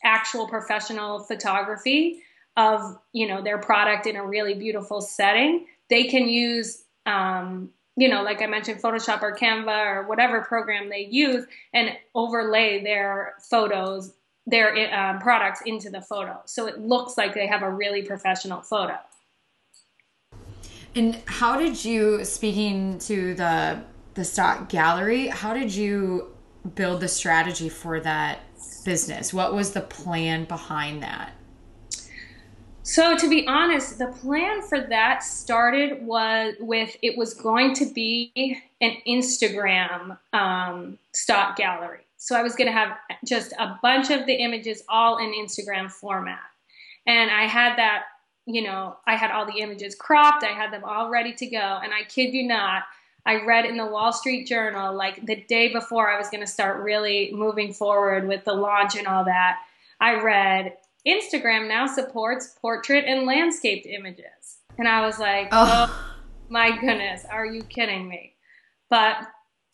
actual 0.03 0.49
professional 0.49 1.19
photography 1.19 2.23
of 2.57 2.99
you 3.13 3.29
know 3.29 3.43
their 3.43 3.59
product 3.59 4.07
in 4.07 4.17
a 4.17 4.27
really 4.27 4.55
beautiful 4.55 5.03
setting, 5.03 5.67
they 5.91 6.05
can 6.05 6.29
use 6.29 6.85
um, 7.05 7.71
you 7.99 8.09
know, 8.11 8.23
like 8.23 8.43
I 8.43 8.47
mentioned, 8.47 8.83
Photoshop 8.83 9.23
or 9.23 9.35
Canva 9.35 9.87
or 9.87 10.07
whatever 10.07 10.43
program 10.43 10.91
they 10.91 11.09
use 11.11 11.47
and 11.73 11.91
overlay 12.15 12.83
their 12.85 13.35
photos 13.41 14.13
their 14.47 14.95
um, 14.95 15.19
products 15.19 15.63
into 15.67 15.91
the 15.91 16.01
photo. 16.01 16.41
So 16.45 16.67
it 16.67 16.81
looks 16.81 17.19
like 17.19 17.35
they 17.35 17.47
have 17.47 17.63
a 17.63 17.71
really 17.71 18.03
professional 18.03 18.63
photo. 18.63 18.99
And 20.95 21.21
how 21.27 21.59
did 21.59 21.85
you, 21.85 22.25
speaking 22.25 22.99
to 23.01 23.35
the 23.35 23.83
the 24.15 24.25
stock 24.25 24.71
gallery, 24.71 25.27
how 25.27 25.53
did 25.53 25.75
you 25.75 26.35
build 26.75 27.01
the 27.01 27.09
strategy 27.09 27.69
for 27.69 28.01
that 28.01 28.41
business? 28.83 29.33
What 29.33 29.55
was 29.55 29.73
the 29.73 29.83
plan 29.83 30.47
behind 30.47 31.03
that? 31.03 31.33
So 32.83 33.17
to 33.17 33.29
be 33.29 33.47
honest, 33.47 33.99
the 33.99 34.07
plan 34.07 34.63
for 34.63 34.81
that 34.81 35.23
started 35.23 36.07
was 36.07 36.55
with 36.61 36.97
it 37.03 37.19
was 37.19 37.35
going 37.35 37.75
to 37.75 37.93
be 37.93 38.63
an 38.81 38.97
Instagram 39.07 40.19
um, 40.33 40.99
stock 41.13 41.57
gallery. 41.57 42.06
So 42.17 42.37
I 42.37 42.43
was 42.43 42.57
going 42.57 42.69
to 42.69 42.73
have 42.73 42.97
just 43.25 43.53
a 43.59 43.79
bunch 43.83 44.11
of 44.11 44.27
the 44.27 44.35
images 44.35 44.83
all 44.89 45.19
in 45.19 45.33
Instagram 45.33 45.91
format, 45.91 46.41
and 47.07 47.31
I 47.31 47.45
had 47.45 47.77
that. 47.77 48.05
You 48.49 48.63
know, 48.63 48.97
I 49.05 49.17
had 49.17 49.33
all 49.33 49.45
the 49.45 49.61
images 49.61 49.97
cropped. 49.97 50.45
I 50.45 50.53
had 50.53 50.73
them 50.73 50.85
all 50.85 51.11
ready 51.11 51.33
to 51.35 51.47
go, 51.47 51.81
and 51.83 51.93
I 51.93 52.05
kid 52.09 52.33
you 52.33 52.47
not, 52.47 52.85
I 53.27 53.45
read 53.45 53.65
in 53.65 53.77
the 53.77 53.87
Wall 53.87 54.13
Street 54.13 54.47
Journal 54.47 54.95
like 54.95 55.27
the 55.27 55.35
day 55.35 55.73
before 55.73 56.09
I 56.09 56.17
was 56.17 56.31
going 56.31 56.43
to 56.43 56.47
start 56.47 56.85
really 56.85 57.33
moving 57.35 57.73
forward 57.73 58.29
with 58.29 58.45
the 58.45 58.55
launch 58.55 58.97
and 58.97 59.09
all 59.09 59.25
that. 59.25 59.59
I 60.01 60.23
read 60.23 60.77
Instagram 61.05 61.67
now 61.67 61.87
supports 61.87 62.55
portrait 62.61 63.05
and 63.05 63.27
landscaped 63.27 63.85
images. 63.85 64.59
And 64.79 64.87
I 64.87 65.05
was 65.05 65.19
like, 65.19 65.49
oh, 65.51 65.87
oh 65.89 66.15
my 66.49 66.79
goodness, 66.79 67.25
are 67.29 67.45
you 67.45 67.63
kidding 67.65 68.09
me? 68.09 68.35
But 68.89 69.17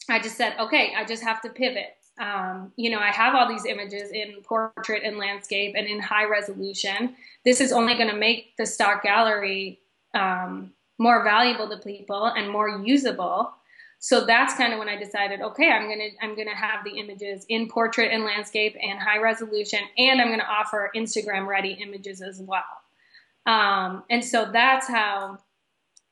I 0.09 0.19
just 0.19 0.39
said, 0.39 0.55
okay, 0.59 0.95
I 0.97 1.05
just 1.05 1.23
have 1.23 1.43
to 1.43 1.51
pivot. 1.51 1.95
Um, 2.21 2.73
you 2.77 2.91
know, 2.91 2.99
I 2.99 3.11
have 3.11 3.35
all 3.35 3.49
these 3.49 3.65
images 3.65 4.11
in 4.11 4.43
portrait 4.43 5.03
and 5.05 5.17
landscape 5.17 5.75
and 5.77 5.87
in 5.87 6.01
high 6.01 6.25
resolution. 6.25 7.17
This 7.45 7.61
is 7.61 7.73
only 7.73 7.95
going 7.95 8.11
to 8.11 8.17
make 8.17 8.57
the 8.57 8.67
stock 8.67 9.03
gallery 9.03 9.81
um, 10.15 10.73
more 10.99 11.25
valuable 11.25 11.69
to 11.71 11.79
people 11.79 12.27
and 12.27 12.51
more 12.51 12.69
usable. 12.85 13.53
So 13.99 14.27
that's 14.27 14.55
kind 14.55 14.73
of 14.73 14.81
when 14.81 14.89
I 14.89 14.97
decided, 14.97 15.41
okay, 15.41 15.71
I'm 15.71 15.89
gonna 15.89 16.09
I'm 16.21 16.37
gonna 16.37 16.57
have 16.57 16.85
the 16.85 16.99
images 16.99 17.47
in 17.49 17.69
portrait 17.69 18.11
and 18.11 18.25
landscape 18.25 18.77
and 18.83 18.99
high 18.99 19.19
resolution, 19.19 19.79
and 19.97 20.21
I'm 20.21 20.29
gonna 20.29 20.43
offer 20.43 20.91
Instagram 20.97 21.47
ready 21.47 21.79
images 21.81 22.21
as 22.21 22.41
well. 22.41 22.65
Um, 23.47 24.03
and 24.11 24.25
so 24.25 24.51
that's 24.53 24.89
how 24.89 25.39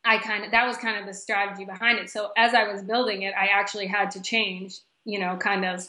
I 0.05 0.19
kind 0.19 0.45
of 0.45 0.53
that 0.53 0.69
was 0.69 0.77
kind 0.77 1.01
of 1.01 1.07
the 1.07 1.13
strategy 1.13 1.65
behind 1.65 1.99
it. 1.99 2.11
So 2.11 2.31
as 2.37 2.55
I 2.55 2.73
was 2.73 2.83
building 2.85 3.23
it, 3.23 3.35
I 3.35 3.47
actually 3.47 3.89
had 3.89 4.13
to 4.13 4.23
change, 4.23 4.79
you 5.05 5.19
know, 5.19 5.37
kind 5.37 5.65
of 5.65 5.89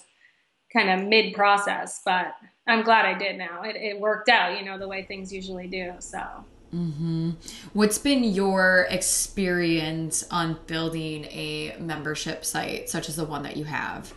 kind 0.74 0.90
of 0.90 1.08
mid 1.08 1.34
process, 1.34 2.02
but 2.06 2.34
I'm 2.68 2.84
glad 2.84 3.06
I 3.06 3.18
did 3.18 3.38
now. 3.38 3.64
It, 3.64 3.76
it 3.76 4.00
worked 4.00 4.30
out, 4.30 4.58
you 4.58 4.66
know, 4.66 4.78
the 4.78 4.88
way 4.88 5.04
things 5.04 5.34
usually 5.34 5.68
do. 5.68 5.94
So 6.00 6.46
Mm-hmm. 6.74 7.32
What's 7.74 7.98
been 7.98 8.24
your 8.24 8.88
experience 8.90 10.24
on 10.32 10.60
building 10.68 11.26
a 11.26 11.76
membership 11.80 12.46
site 12.46 12.90
such 12.90 13.10
as 13.10 13.18
the 13.18 13.26
one 13.26 13.44
that 13.44 13.58
you 13.58 13.66
have? 13.66 14.14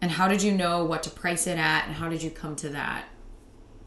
And 0.00 0.10
how 0.10 0.28
did 0.28 0.42
you 0.42 0.52
know 0.52 0.84
what 0.84 1.02
to 1.04 1.10
price 1.10 1.46
it 1.46 1.58
at, 1.58 1.86
and 1.86 1.94
how 1.94 2.08
did 2.08 2.22
you 2.22 2.30
come 2.30 2.54
to 2.56 2.68
that 2.70 3.06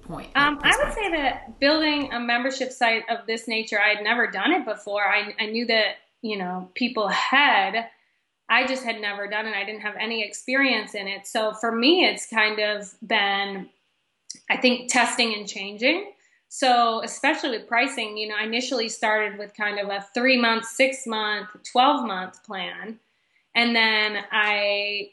point? 0.01 0.31
Um, 0.35 0.59
I 0.61 0.75
would 0.83 0.93
say 0.93 1.11
that 1.11 1.59
building 1.59 2.11
a 2.11 2.19
membership 2.19 2.71
site 2.71 3.03
of 3.09 3.25
this 3.27 3.47
nature, 3.47 3.79
I 3.79 3.95
had 3.95 4.03
never 4.03 4.27
done 4.27 4.51
it 4.51 4.65
before. 4.65 5.03
I, 5.03 5.33
I 5.39 5.45
knew 5.45 5.65
that 5.67 5.97
you 6.21 6.37
know 6.37 6.69
people 6.73 7.07
had. 7.07 7.89
I 8.49 8.65
just 8.65 8.83
had 8.83 8.99
never 8.99 9.27
done 9.27 9.45
it. 9.45 9.53
I 9.55 9.63
didn't 9.63 9.81
have 9.81 9.95
any 9.99 10.23
experience 10.23 10.95
in 10.95 11.07
it. 11.07 11.27
So 11.27 11.53
for 11.53 11.71
me, 11.71 12.05
it's 12.05 12.27
kind 12.27 12.59
of 12.59 12.91
been, 13.05 13.69
I 14.49 14.57
think, 14.57 14.91
testing 14.91 15.33
and 15.35 15.47
changing. 15.47 16.11
So, 16.49 17.03
especially 17.03 17.51
with 17.51 17.67
pricing, 17.67 18.17
you 18.17 18.27
know, 18.27 18.35
I 18.35 18.43
initially 18.43 18.89
started 18.89 19.37
with 19.37 19.55
kind 19.55 19.79
of 19.79 19.89
a 19.89 20.03
three 20.15 20.35
month, 20.35 20.65
six 20.65 21.05
month, 21.05 21.47
12 21.71 22.07
month 22.07 22.43
plan. 22.43 22.99
And 23.53 23.75
then 23.75 24.23
I, 24.31 25.11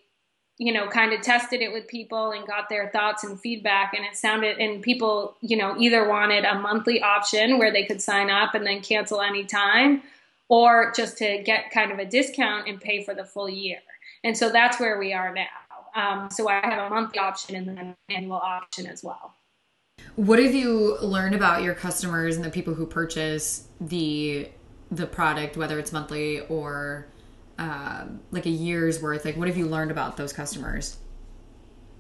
you 0.57 0.73
know, 0.73 0.88
kind 0.88 1.12
of 1.12 1.21
tested 1.21 1.61
it 1.61 1.75
with 1.75 1.88
people 1.88 2.31
and 2.31 2.47
got 2.47 2.71
their 2.71 2.88
thoughts 2.88 3.23
and 3.23 3.38
feedback. 3.38 3.93
And 3.93 4.07
it 4.07 4.16
sounded, 4.16 4.57
and 4.59 4.83
people, 4.83 5.37
you 5.43 5.59
know, 5.59 5.76
either 5.78 6.09
wanted 6.09 6.47
a 6.47 6.59
monthly 6.59 7.02
option 7.02 7.59
where 7.59 7.71
they 7.71 7.85
could 7.85 8.00
sign 8.00 8.31
up 8.31 8.55
and 8.55 8.66
then 8.66 8.81
cancel 8.81 9.21
anytime, 9.21 10.02
or 10.48 10.92
just 10.94 11.18
to 11.18 11.42
get 11.42 11.70
kind 11.70 11.90
of 11.92 11.98
a 11.98 12.04
discount 12.04 12.68
and 12.68 12.80
pay 12.80 13.02
for 13.02 13.14
the 13.14 13.24
full 13.24 13.48
year. 13.48 13.78
And 14.24 14.36
so 14.36 14.50
that's 14.50 14.78
where 14.80 14.98
we 14.98 15.12
are 15.12 15.32
now. 15.32 15.46
Um, 15.94 16.28
so 16.30 16.48
I 16.48 16.60
have 16.62 16.90
a 16.90 16.94
monthly 16.94 17.18
option 17.18 17.56
and 17.56 17.68
then 17.68 17.78
an 17.78 17.96
annual 18.10 18.36
option 18.36 18.86
as 18.86 19.02
well. 19.02 19.34
What 20.16 20.38
have 20.38 20.54
you 20.54 20.98
learned 20.98 21.34
about 21.34 21.62
your 21.62 21.74
customers 21.74 22.36
and 22.36 22.44
the 22.44 22.50
people 22.50 22.74
who 22.74 22.86
purchase 22.86 23.68
the 23.80 24.48
the 24.90 25.06
product, 25.06 25.56
whether 25.56 25.78
it's 25.80 25.92
monthly 25.92 26.40
or 26.40 27.08
uh, 27.58 28.04
like 28.30 28.46
a 28.46 28.50
year's 28.50 29.02
worth? 29.02 29.24
Like, 29.24 29.36
what 29.36 29.48
have 29.48 29.56
you 29.56 29.66
learned 29.66 29.90
about 29.90 30.16
those 30.16 30.32
customers? 30.32 30.98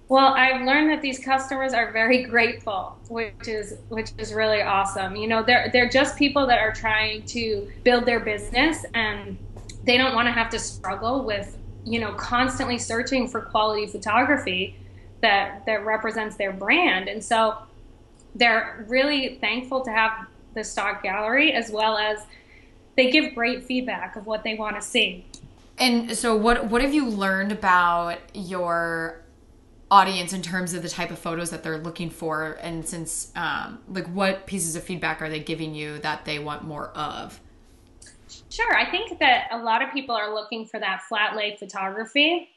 Well, 0.08 0.34
I've 0.34 0.64
learned 0.64 0.90
that 0.90 1.02
these 1.02 1.18
customers 1.18 1.72
are 1.72 1.90
very 1.90 2.22
grateful, 2.24 2.96
which 3.08 3.48
is 3.48 3.78
which 3.88 4.12
is 4.18 4.32
really 4.32 4.62
awesome. 4.62 5.16
You 5.16 5.26
know, 5.26 5.42
they're 5.42 5.68
they're 5.72 5.88
just 5.88 6.16
people 6.16 6.46
that 6.46 6.58
are 6.58 6.72
trying 6.72 7.24
to 7.26 7.68
build 7.82 8.06
their 8.06 8.20
business 8.20 8.84
and 8.94 9.36
they 9.84 9.96
don't 9.96 10.14
want 10.14 10.26
to 10.26 10.32
have 10.32 10.48
to 10.50 10.60
struggle 10.60 11.24
with, 11.24 11.58
you 11.84 11.98
know, 11.98 12.12
constantly 12.12 12.78
searching 12.78 13.26
for 13.26 13.40
quality 13.40 13.86
photography 13.86 14.76
that 15.22 15.66
that 15.66 15.84
represents 15.84 16.36
their 16.36 16.52
brand. 16.52 17.08
And 17.08 17.22
so 17.22 17.58
they're 18.36 18.84
really 18.88 19.36
thankful 19.40 19.80
to 19.82 19.90
have 19.90 20.28
the 20.54 20.62
stock 20.62 21.02
gallery 21.02 21.52
as 21.52 21.70
well 21.70 21.98
as 21.98 22.20
they 22.96 23.10
give 23.10 23.34
great 23.34 23.64
feedback 23.64 24.14
of 24.14 24.26
what 24.26 24.44
they 24.44 24.54
want 24.54 24.76
to 24.76 24.82
see. 24.82 25.26
And 25.78 26.16
so 26.16 26.36
what 26.36 26.66
what 26.66 26.80
have 26.80 26.94
you 26.94 27.08
learned 27.08 27.50
about 27.50 28.18
your 28.34 29.20
audience 29.90 30.32
in 30.32 30.42
terms 30.42 30.74
of 30.74 30.82
the 30.82 30.88
type 30.88 31.10
of 31.10 31.18
photos 31.18 31.50
that 31.50 31.62
they're 31.62 31.78
looking 31.78 32.10
for 32.10 32.58
and 32.60 32.86
since 32.86 33.30
um, 33.36 33.78
like 33.88 34.06
what 34.08 34.46
pieces 34.46 34.74
of 34.74 34.82
feedback 34.82 35.22
are 35.22 35.28
they 35.28 35.38
giving 35.38 35.74
you 35.74 35.98
that 35.98 36.24
they 36.24 36.38
want 36.38 36.64
more 36.64 36.88
of? 36.88 37.40
Sure, 38.50 38.74
I 38.76 38.90
think 38.90 39.18
that 39.20 39.48
a 39.52 39.58
lot 39.58 39.82
of 39.82 39.92
people 39.92 40.14
are 40.14 40.34
looking 40.34 40.66
for 40.66 40.80
that 40.80 41.02
flat 41.02 41.36
lay 41.36 41.56
photography 41.56 42.48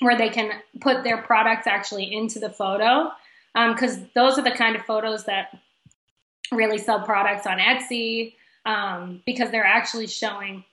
where 0.00 0.16
they 0.16 0.28
can 0.28 0.50
put 0.80 1.04
their 1.04 1.18
products 1.18 1.66
actually 1.66 2.12
into 2.12 2.38
the 2.38 2.50
photo 2.50 3.10
because 3.54 3.98
um, 3.98 4.10
those 4.14 4.38
are 4.38 4.42
the 4.42 4.50
kind 4.50 4.74
of 4.74 4.82
photos 4.82 5.24
that 5.24 5.56
really 6.50 6.78
sell 6.78 7.00
products 7.00 7.46
on 7.46 7.58
Etsy 7.58 8.34
um, 8.66 9.22
because 9.26 9.50
they're 9.50 9.64
actually 9.64 10.06
showing 10.06 10.64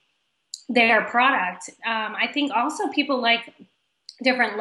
their 0.68 1.04
product. 1.04 1.70
Um, 1.86 2.14
I 2.16 2.28
think 2.32 2.52
also 2.52 2.88
people 2.88 3.20
like 3.20 3.54
different 4.22 4.56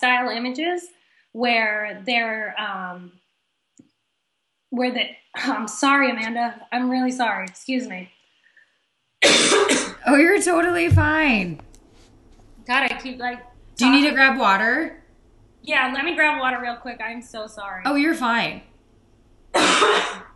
lifestyle 0.00 0.28
images 0.30 0.88
where 1.32 2.02
they're 2.04 2.54
um, 2.60 3.12
where 4.70 4.92
the 4.92 5.02
I'm 5.36 5.68
sorry, 5.68 6.10
Amanda. 6.10 6.66
I'm 6.72 6.90
really 6.90 7.12
sorry. 7.12 7.46
Excuse 7.46 7.86
me. 7.86 8.10
oh, 9.24 10.16
you're 10.18 10.40
totally 10.42 10.88
fine. 10.88 11.60
God, 12.66 12.90
I 12.90 13.00
keep 13.00 13.18
like. 13.18 13.40
Do 13.76 13.86
you 13.86 13.92
need 13.92 14.08
to 14.08 14.14
grab 14.14 14.38
water? 14.38 15.02
Yeah, 15.62 15.90
let 15.94 16.04
me 16.04 16.14
grab 16.14 16.40
water 16.40 16.58
real 16.60 16.76
quick. 16.76 17.00
I'm 17.02 17.22
so 17.22 17.46
sorry. 17.46 17.82
Oh, 17.84 17.94
you're 17.94 18.14
fine. 18.14 18.62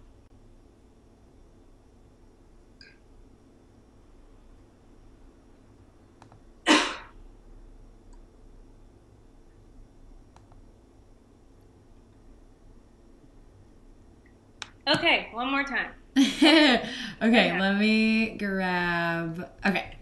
okay, 14.95 15.29
one 15.33 15.51
more 15.51 15.65
time. 15.65 15.91
okay, 16.19 16.89
okay, 17.23 17.61
let 17.61 17.79
me 17.79 18.37
grab. 18.37 19.51
Okay, 19.67 19.97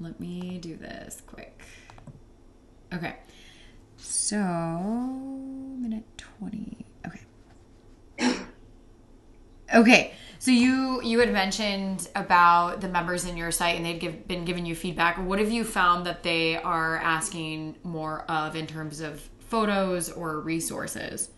let 0.00 0.18
me 0.20 0.58
do 0.58 0.76
this 0.76 1.22
quick. 1.26 1.62
Okay. 2.92 3.16
So, 3.96 4.38
minute 4.38 6.04
20. 6.18 6.86
Okay. 7.06 7.20
okay. 9.74 10.14
So 10.38 10.50
you 10.50 11.00
you 11.02 11.20
had 11.20 11.32
mentioned 11.32 12.08
about 12.14 12.82
the 12.82 12.88
members 12.88 13.24
in 13.24 13.36
your 13.36 13.50
site 13.50 13.76
and 13.76 13.86
they'd 13.86 13.98
give, 13.98 14.28
been 14.28 14.44
giving 14.44 14.66
you 14.66 14.74
feedback. 14.74 15.16
What 15.16 15.38
have 15.38 15.50
you 15.50 15.64
found 15.64 16.04
that 16.06 16.22
they 16.22 16.56
are 16.56 16.98
asking 16.98 17.76
more 17.82 18.30
of 18.30 18.54
in 18.54 18.66
terms 18.66 19.00
of 19.00 19.20
photos 19.38 20.10
or 20.12 20.40
resources? 20.40 21.30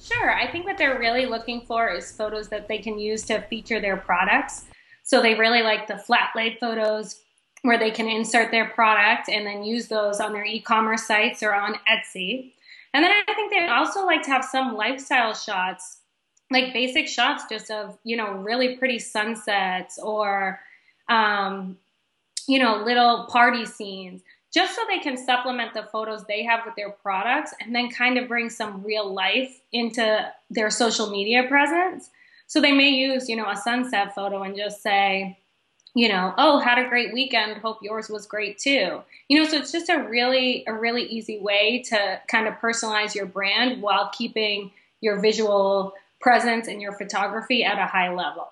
Sure. 0.00 0.30
I 0.30 0.50
think 0.50 0.64
what 0.66 0.78
they're 0.78 0.98
really 0.98 1.26
looking 1.26 1.60
for 1.62 1.90
is 1.90 2.10
photos 2.10 2.48
that 2.48 2.68
they 2.68 2.78
can 2.78 2.98
use 2.98 3.22
to 3.24 3.42
feature 3.42 3.80
their 3.80 3.98
products. 3.98 4.64
So 5.02 5.20
they 5.20 5.34
really 5.34 5.62
like 5.62 5.86
the 5.88 5.98
flat 5.98 6.30
laid 6.34 6.58
photos, 6.58 7.20
where 7.62 7.78
they 7.78 7.90
can 7.90 8.08
insert 8.08 8.50
their 8.50 8.70
product 8.70 9.28
and 9.28 9.46
then 9.46 9.62
use 9.62 9.88
those 9.88 10.20
on 10.20 10.32
their 10.32 10.44
e-commerce 10.44 11.06
sites 11.06 11.42
or 11.42 11.54
on 11.54 11.74
Etsy. 11.90 12.52
And 12.94 13.04
then 13.04 13.12
I 13.28 13.34
think 13.34 13.52
they 13.52 13.66
also 13.66 14.06
like 14.06 14.22
to 14.22 14.30
have 14.30 14.44
some 14.44 14.74
lifestyle 14.74 15.34
shots, 15.34 15.98
like 16.50 16.72
basic 16.72 17.06
shots 17.06 17.44
just 17.50 17.70
of, 17.70 17.98
you 18.02 18.16
know, 18.16 18.32
really 18.32 18.76
pretty 18.76 18.98
sunsets 18.98 19.98
or, 19.98 20.60
um, 21.08 21.76
you 22.48 22.58
know, 22.58 22.82
little 22.82 23.26
party 23.26 23.66
scenes, 23.66 24.22
just 24.52 24.74
so 24.74 24.82
they 24.88 24.98
can 24.98 25.16
supplement 25.16 25.74
the 25.74 25.84
photos 25.84 26.24
they 26.24 26.42
have 26.42 26.60
with 26.66 26.74
their 26.74 26.90
products 26.90 27.54
and 27.60 27.74
then 27.74 27.90
kind 27.90 28.18
of 28.18 28.28
bring 28.28 28.50
some 28.50 28.82
real 28.82 29.12
life 29.12 29.60
into 29.72 30.32
their 30.50 30.70
social 30.70 31.10
media 31.10 31.44
presence. 31.48 32.10
So 32.46 32.60
they 32.60 32.72
may 32.72 32.88
use, 32.88 33.28
you 33.28 33.36
know, 33.36 33.48
a 33.48 33.56
sunset 33.56 34.14
photo 34.14 34.42
and 34.42 34.56
just 34.56 34.82
say, 34.82 35.38
you 35.94 36.08
know, 36.08 36.34
oh, 36.38 36.58
had 36.58 36.78
a 36.78 36.88
great 36.88 37.12
weekend. 37.12 37.58
Hope 37.58 37.78
yours 37.82 38.08
was 38.08 38.26
great 38.26 38.58
too. 38.58 39.02
You 39.28 39.42
know, 39.42 39.48
so 39.48 39.56
it's 39.56 39.72
just 39.72 39.88
a 39.88 39.98
really 40.08 40.64
a 40.66 40.72
really 40.72 41.02
easy 41.04 41.38
way 41.38 41.82
to 41.88 42.20
kind 42.28 42.48
of 42.48 42.54
personalize 42.54 43.14
your 43.14 43.26
brand 43.26 43.82
while 43.82 44.10
keeping 44.12 44.72
your 45.00 45.20
visual 45.20 45.92
presence 46.20 46.68
and 46.68 46.82
your 46.82 46.92
photography 46.92 47.64
at 47.64 47.78
a 47.78 47.86
high 47.86 48.12
level. 48.14 48.50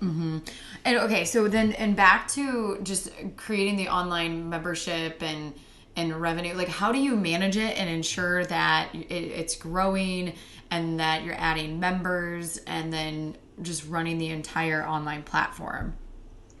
Mm-hmm. 0.00 0.38
And 0.84 0.98
okay, 0.98 1.24
so 1.24 1.48
then 1.48 1.72
and 1.72 1.96
back 1.96 2.28
to 2.28 2.78
just 2.82 3.10
creating 3.36 3.76
the 3.76 3.88
online 3.88 4.48
membership 4.48 5.22
and 5.22 5.54
and 5.96 6.20
revenue. 6.20 6.54
Like, 6.54 6.68
how 6.68 6.92
do 6.92 6.98
you 6.98 7.16
manage 7.16 7.56
it 7.56 7.78
and 7.78 7.88
ensure 7.88 8.44
that 8.46 8.94
it, 8.94 9.10
it's 9.10 9.56
growing 9.56 10.34
and 10.70 10.98
that 10.98 11.22
you're 11.22 11.38
adding 11.38 11.78
members 11.78 12.58
and 12.66 12.92
then 12.92 13.36
just 13.62 13.86
running 13.86 14.18
the 14.18 14.30
entire 14.30 14.86
online 14.86 15.22
platform? 15.22 15.96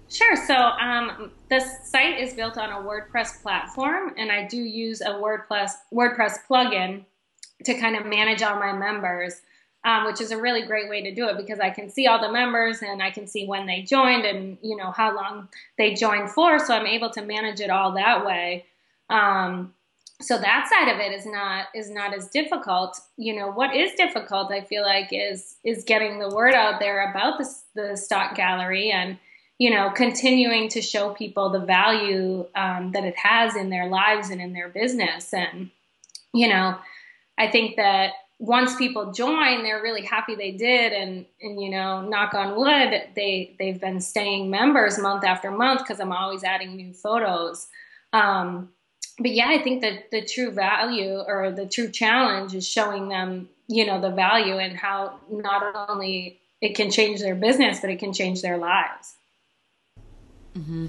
Sure. 0.08 0.36
So 0.36 0.54
um, 0.54 1.32
the 1.48 1.60
site 1.84 2.20
is 2.20 2.34
built 2.34 2.56
on 2.56 2.70
a 2.70 2.86
WordPress 2.86 3.42
platform, 3.42 4.14
and 4.16 4.30
I 4.30 4.46
do 4.46 4.58
use 4.58 5.00
a 5.00 5.14
WordPress 5.14 5.72
WordPress 5.92 6.38
plugin 6.48 7.04
to 7.64 7.74
kind 7.74 7.96
of 7.96 8.06
manage 8.06 8.42
all 8.42 8.56
my 8.56 8.72
members, 8.72 9.40
um, 9.84 10.06
which 10.06 10.20
is 10.20 10.30
a 10.30 10.40
really 10.40 10.62
great 10.62 10.88
way 10.88 11.02
to 11.02 11.14
do 11.14 11.28
it 11.28 11.36
because 11.36 11.60
I 11.60 11.70
can 11.70 11.90
see 11.90 12.06
all 12.06 12.20
the 12.20 12.32
members 12.32 12.80
and 12.82 13.02
I 13.02 13.10
can 13.10 13.26
see 13.26 13.46
when 13.46 13.66
they 13.66 13.82
joined 13.82 14.24
and 14.24 14.58
you 14.62 14.76
know 14.76 14.90
how 14.90 15.14
long 15.14 15.48
they 15.78 15.94
joined 15.94 16.30
for. 16.30 16.58
So 16.58 16.74
I'm 16.74 16.86
able 16.86 17.10
to 17.10 17.22
manage 17.22 17.60
it 17.60 17.70
all 17.70 17.92
that 17.92 18.24
way. 18.24 18.64
Um, 19.10 19.74
so 20.20 20.38
that 20.38 20.70
side 20.70 20.94
of 20.94 21.00
it 21.00 21.12
is 21.12 21.26
not 21.26 21.66
is 21.74 21.90
not 21.90 22.14
as 22.14 22.28
difficult. 22.28 23.00
You 23.16 23.36
know 23.36 23.50
what 23.50 23.74
is 23.74 23.92
difficult, 23.92 24.50
I 24.52 24.62
feel 24.62 24.82
like, 24.82 25.08
is 25.10 25.56
is 25.64 25.84
getting 25.84 26.18
the 26.18 26.34
word 26.34 26.54
out 26.54 26.80
there 26.80 27.10
about 27.10 27.38
the 27.38 27.54
the 27.74 27.96
stock 27.96 28.34
gallery 28.34 28.90
and 28.90 29.18
you 29.58 29.70
know, 29.70 29.90
continuing 29.90 30.68
to 30.68 30.82
show 30.82 31.10
people 31.10 31.50
the 31.50 31.60
value 31.60 32.46
um, 32.56 32.92
that 32.92 33.04
it 33.04 33.16
has 33.16 33.54
in 33.54 33.70
their 33.70 33.88
lives 33.88 34.30
and 34.30 34.40
in 34.40 34.52
their 34.52 34.68
business. 34.68 35.32
And, 35.32 35.70
you 36.32 36.48
know, 36.48 36.76
I 37.38 37.50
think 37.50 37.76
that 37.76 38.12
once 38.44 38.76
people 38.76 39.10
join, 39.12 39.62
they're 39.62 39.82
really 39.82 40.04
happy 40.04 40.34
they 40.34 40.52
did. 40.52 40.92
And, 40.92 41.24
and 41.40 41.60
you 41.60 41.70
know, 41.70 42.02
knock 42.02 42.34
on 42.34 42.56
wood, 42.56 43.02
they, 43.16 43.54
they've 43.58 43.80
been 43.80 44.00
staying 44.00 44.50
members 44.50 44.98
month 44.98 45.24
after 45.24 45.50
month 45.50 45.80
because 45.80 45.98
I'm 45.98 46.12
always 46.12 46.44
adding 46.44 46.76
new 46.76 46.92
photos. 46.92 47.66
Um, 48.12 48.70
but 49.18 49.30
yeah, 49.30 49.48
I 49.48 49.62
think 49.62 49.80
that 49.80 50.10
the 50.10 50.22
true 50.22 50.50
value 50.50 51.22
or 51.26 51.52
the 51.52 51.66
true 51.66 51.90
challenge 51.90 52.54
is 52.54 52.68
showing 52.68 53.08
them, 53.08 53.48
you 53.66 53.86
know, 53.86 54.00
the 54.00 54.10
value 54.10 54.58
and 54.58 54.76
how 54.76 55.20
not 55.30 55.88
only 55.88 56.40
it 56.60 56.74
can 56.74 56.90
change 56.90 57.20
their 57.20 57.34
business, 57.34 57.80
but 57.80 57.90
it 57.90 57.98
can 57.98 58.12
change 58.12 58.42
their 58.42 58.58
lives. 58.58 59.14
Mm-hmm. 60.56 60.86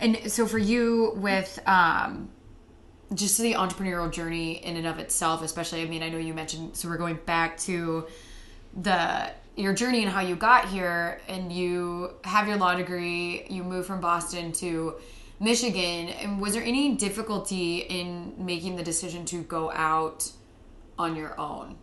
And 0.00 0.30
so 0.30 0.46
for 0.46 0.58
you, 0.58 1.12
with 1.16 1.58
um, 1.66 2.28
just 3.14 3.38
the 3.38 3.54
entrepreneurial 3.54 4.12
journey 4.12 4.64
in 4.64 4.76
and 4.76 4.86
of 4.86 4.98
itself, 4.98 5.42
especially, 5.42 5.82
I 5.82 5.86
mean, 5.86 6.02
I 6.02 6.08
know 6.08 6.18
you 6.18 6.34
mentioned, 6.34 6.76
so 6.76 6.88
we're 6.88 6.98
going 6.98 7.18
back 7.26 7.56
to 7.60 8.06
the 8.80 9.30
your 9.56 9.74
journey 9.74 10.02
and 10.02 10.10
how 10.10 10.20
you 10.20 10.36
got 10.36 10.68
here, 10.68 11.20
and 11.26 11.52
you 11.52 12.10
have 12.22 12.46
your 12.46 12.56
law 12.56 12.76
degree, 12.76 13.44
you 13.50 13.64
moved 13.64 13.88
from 13.88 14.00
Boston 14.00 14.52
to 14.52 14.94
Michigan, 15.40 16.10
and 16.10 16.40
was 16.40 16.54
there 16.54 16.62
any 16.62 16.94
difficulty 16.94 17.78
in 17.78 18.34
making 18.38 18.76
the 18.76 18.84
decision 18.84 19.24
to 19.24 19.42
go 19.42 19.72
out 19.72 20.30
on 20.96 21.16
your 21.16 21.38
own? 21.40 21.76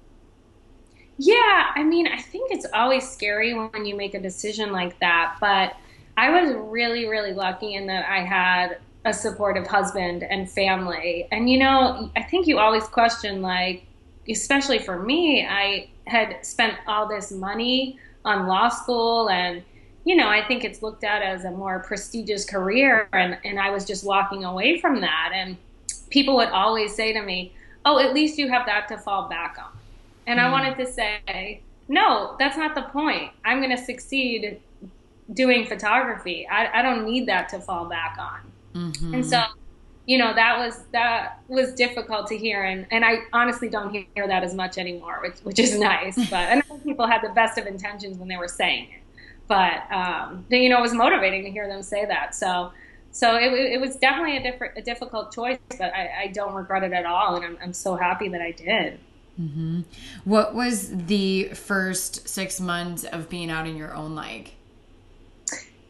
Yeah, 1.17 1.71
I 1.75 1.83
mean, 1.83 2.07
I 2.07 2.21
think 2.21 2.51
it's 2.51 2.65
always 2.73 3.09
scary 3.09 3.53
when 3.53 3.85
you 3.85 3.95
make 3.95 4.13
a 4.13 4.21
decision 4.21 4.71
like 4.71 4.97
that, 4.99 5.37
but 5.41 5.75
I 6.17 6.29
was 6.29 6.55
really, 6.55 7.07
really 7.07 7.33
lucky 7.33 7.73
in 7.73 7.87
that 7.87 8.05
I 8.09 8.19
had 8.19 8.77
a 9.05 9.13
supportive 9.13 9.67
husband 9.67 10.23
and 10.23 10.49
family. 10.49 11.27
And, 11.31 11.49
you 11.49 11.59
know, 11.59 12.09
I 12.15 12.23
think 12.23 12.47
you 12.47 12.57
always 12.57 12.83
question, 12.85 13.41
like, 13.41 13.85
especially 14.27 14.79
for 14.79 14.99
me, 14.99 15.45
I 15.45 15.89
had 16.07 16.43
spent 16.43 16.73
all 16.87 17.07
this 17.07 17.31
money 17.31 17.99
on 18.25 18.47
law 18.47 18.69
school 18.69 19.29
and, 19.29 19.63
you 20.05 20.15
know, 20.15 20.27
I 20.27 20.43
think 20.47 20.63
it's 20.63 20.81
looked 20.81 21.03
at 21.03 21.21
as 21.21 21.45
a 21.45 21.51
more 21.51 21.79
prestigious 21.79 22.45
career. 22.45 23.07
And, 23.13 23.37
and 23.45 23.59
I 23.59 23.69
was 23.69 23.85
just 23.85 24.03
walking 24.03 24.43
away 24.43 24.79
from 24.79 25.01
that. 25.01 25.31
And 25.33 25.57
people 26.09 26.35
would 26.37 26.49
always 26.49 26.95
say 26.95 27.13
to 27.13 27.21
me, 27.21 27.53
oh, 27.85 27.99
at 27.99 28.13
least 28.13 28.39
you 28.39 28.49
have 28.49 28.65
that 28.65 28.87
to 28.87 28.97
fall 28.97 29.29
back 29.29 29.57
on. 29.59 29.71
And 30.25 30.39
mm. 30.39 30.43
I 30.43 30.51
wanted 30.51 30.77
to 30.77 30.91
say, 30.91 31.61
no, 31.87 32.35
that's 32.39 32.57
not 32.57 32.73
the 32.73 32.81
point. 32.83 33.31
I'm 33.43 33.59
going 33.59 33.75
to 33.75 33.83
succeed 33.83 34.59
doing 35.33 35.67
photography. 35.67 36.47
I, 36.47 36.79
I 36.79 36.81
don't 36.81 37.05
need 37.05 37.27
that 37.27 37.49
to 37.49 37.59
fall 37.59 37.85
back 37.85 38.17
on. 38.19 38.39
Mm-hmm. 38.75 39.13
And 39.13 39.25
so, 39.25 39.41
you 40.05 40.17
know, 40.17 40.33
that 40.33 40.59
was 40.59 40.83
that 40.91 41.39
was 41.47 41.73
difficult 41.73 42.27
to 42.27 42.37
hear, 42.37 42.63
and 42.63 42.85
and 42.91 43.03
I 43.03 43.19
honestly 43.33 43.69
don't 43.69 43.91
hear 43.91 44.27
that 44.27 44.43
as 44.43 44.53
much 44.53 44.77
anymore, 44.77 45.19
which 45.21 45.39
which 45.39 45.59
is 45.59 45.79
nice. 45.79 46.15
But 46.29 46.49
I 46.49 46.55
know 46.55 46.77
people 46.83 47.07
had 47.07 47.21
the 47.21 47.33
best 47.33 47.57
of 47.57 47.65
intentions 47.65 48.17
when 48.17 48.27
they 48.27 48.37
were 48.37 48.47
saying 48.47 48.89
it, 48.91 49.01
but 49.47 49.91
um, 49.91 50.45
you 50.49 50.69
know, 50.69 50.79
it 50.79 50.81
was 50.81 50.93
motivating 50.93 51.43
to 51.45 51.51
hear 51.51 51.67
them 51.67 51.81
say 51.81 52.05
that. 52.05 52.35
So. 52.35 52.71
So 53.11 53.37
it, 53.37 53.53
it 53.53 53.79
was 53.79 53.95
definitely 53.95 54.35
a 54.35 54.43
different, 54.43 54.77
a 54.77 54.81
difficult 54.81 55.33
choice, 55.33 55.57
but 55.69 55.93
I, 55.93 56.23
I 56.23 56.27
don't 56.33 56.53
regret 56.53 56.83
it 56.83 56.91
at 56.91 57.05
all, 57.05 57.37
and 57.37 57.45
I'm, 57.45 57.57
I'm 57.63 57.71
so 57.71 57.95
happy 57.95 58.27
that 58.27 58.41
I 58.41 58.51
did. 58.51 58.99
Mm-hmm. 59.39 59.81
What 60.23 60.53
was 60.53 60.89
the 60.89 61.45
first 61.53 62.27
six 62.27 62.59
months 62.59 63.03
of 63.05 63.29
being 63.29 63.49
out 63.49 63.67
in 63.67 63.77
your 63.77 63.93
own 63.93 64.15
like? 64.15 64.55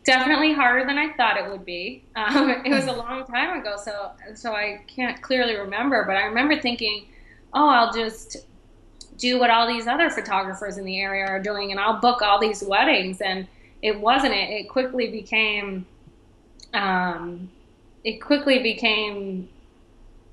Definitely 0.06 0.54
harder 0.54 0.86
than 0.86 0.98
I 0.98 1.12
thought 1.14 1.38
it 1.38 1.50
would 1.50 1.66
be. 1.66 2.04
Um, 2.16 2.50
it 2.64 2.70
was 2.70 2.86
a 2.86 2.94
long 2.94 3.26
time 3.26 3.60
ago, 3.60 3.76
so 3.84 4.12
so 4.36 4.54
I 4.54 4.82
can't 4.88 5.22
clearly 5.22 5.56
remember, 5.56 6.04
but 6.06 6.16
I 6.16 6.26
remember 6.26 6.60
thinking, 6.62 7.08
oh, 7.54 7.68
I'll 7.68 7.92
just 7.92 8.38
do 9.18 9.40
what 9.40 9.50
all 9.50 9.68
these 9.68 9.88
other 9.88 10.10
photographers 10.10 10.78
in 10.78 10.86
the 10.86 11.00
area 11.00 11.26
are 11.26 11.42
doing, 11.42 11.72
and 11.72 11.80
I'll 11.80 12.00
book 12.00 12.22
all 12.22 12.40
these 12.40 12.64
weddings. 12.64 13.20
And 13.22 13.48
it 13.82 14.00
wasn't. 14.00 14.34
It, 14.34 14.50
it 14.50 14.70
quickly 14.70 15.12
became, 15.12 15.86
um, 16.74 17.50
it 18.04 18.22
quickly 18.22 18.60
became 18.60 19.50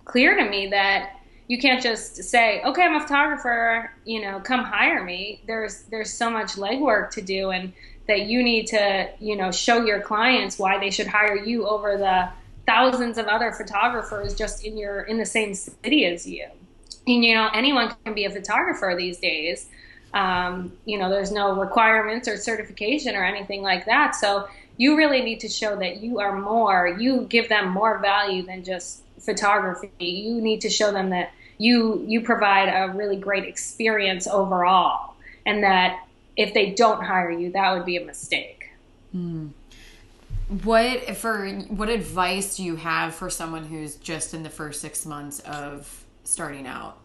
clear 0.05 0.37
to 0.37 0.49
me 0.49 0.69
that 0.69 1.17
you 1.49 1.59
can't 1.59 1.83
just 1.83 2.17
say, 2.17 2.63
okay, 2.63 2.83
I'm 2.83 2.97
a 2.97 3.01
photographer, 3.01 3.93
you 4.05 4.23
know, 4.23 4.41
come 4.41 4.65
hire 4.65 5.05
me. 5.05 5.43
There's 5.47 5.83
there's 5.85 6.13
so 6.13 6.31
much 6.31 6.53
legwork 6.53 7.11
to 7.13 7.23
do, 7.23 7.51
and 7.51 7.73
that 8.09 8.27
you 8.27 8.43
need 8.43 8.67
to, 8.69 9.09
you 9.21 9.37
know, 9.37 9.51
show 9.51 9.85
your 9.85 10.01
clients 10.01 10.59
why 10.59 10.79
they 10.79 10.91
should 10.91 11.07
hire 11.07 11.37
you 11.37 11.67
over 11.67 11.97
the 11.97 12.29
thousands 12.67 13.19
of 13.19 13.27
other 13.27 13.53
photographers 13.53 14.35
just 14.35 14.65
in 14.65 14.77
your 14.77 15.03
in 15.03 15.19
the 15.19 15.27
same 15.27 15.55
city 15.55 16.07
as 16.07 16.27
you. 16.27 16.47
And 17.07 17.25
you 17.25 17.35
know, 17.35 17.49
anyone 17.53 17.95
can 18.05 18.15
be 18.15 18.25
a 18.25 18.31
photographer 18.31 18.95
these 18.97 19.19
days. 19.19 19.69
Um, 20.15 20.73
you 20.85 20.99
know, 20.99 21.09
there's 21.09 21.33
no 21.33 21.59
requirements 21.59 22.29
or 22.29 22.37
certification 22.37 23.17
or 23.17 23.25
anything 23.25 23.63
like 23.63 23.87
that. 23.87 24.15
So 24.15 24.47
you 24.77 24.97
really 24.97 25.23
need 25.23 25.41
to 25.41 25.49
show 25.49 25.77
that 25.77 26.03
you 26.03 26.21
are 26.21 26.39
more. 26.39 26.97
You 26.99 27.23
give 27.23 27.49
them 27.49 27.69
more 27.69 27.99
value 27.99 28.43
than 28.43 28.63
just 28.65 29.03
photography. 29.19 29.91
You 30.01 30.41
need 30.41 30.61
to 30.63 30.71
show 30.71 30.93
them 30.93 31.11
that 31.11 31.33
you 31.59 32.05
you 32.07 32.23
provide 32.23 32.69
a 32.69 32.93
really 32.93 33.17
great 33.17 33.45
experience 33.45 34.27
overall, 34.27 35.15
and 35.47 35.63
that 35.63 36.05
if 36.37 36.55
they 36.55 36.71
don't 36.71 37.03
hire 37.03 37.31
you, 37.31 37.53
that 37.53 37.73
would 37.73 37.85
be 37.85 37.97
a 37.97 38.05
mistake. 38.05 38.71
Hmm. 39.13 39.49
What 40.63 41.17
for? 41.17 41.49
What 41.49 41.89
advice 41.89 42.57
do 42.57 42.65
you 42.65 42.77
have 42.77 43.15
for 43.15 43.31
someone 43.31 43.65
who's 43.65 43.97
just 43.97 44.35
in 44.35 44.43
the 44.43 44.51
first 44.51 44.81
six 44.81 45.07
months 45.07 45.41
of 45.41 46.05
starting 46.25 46.67
out? 46.67 46.99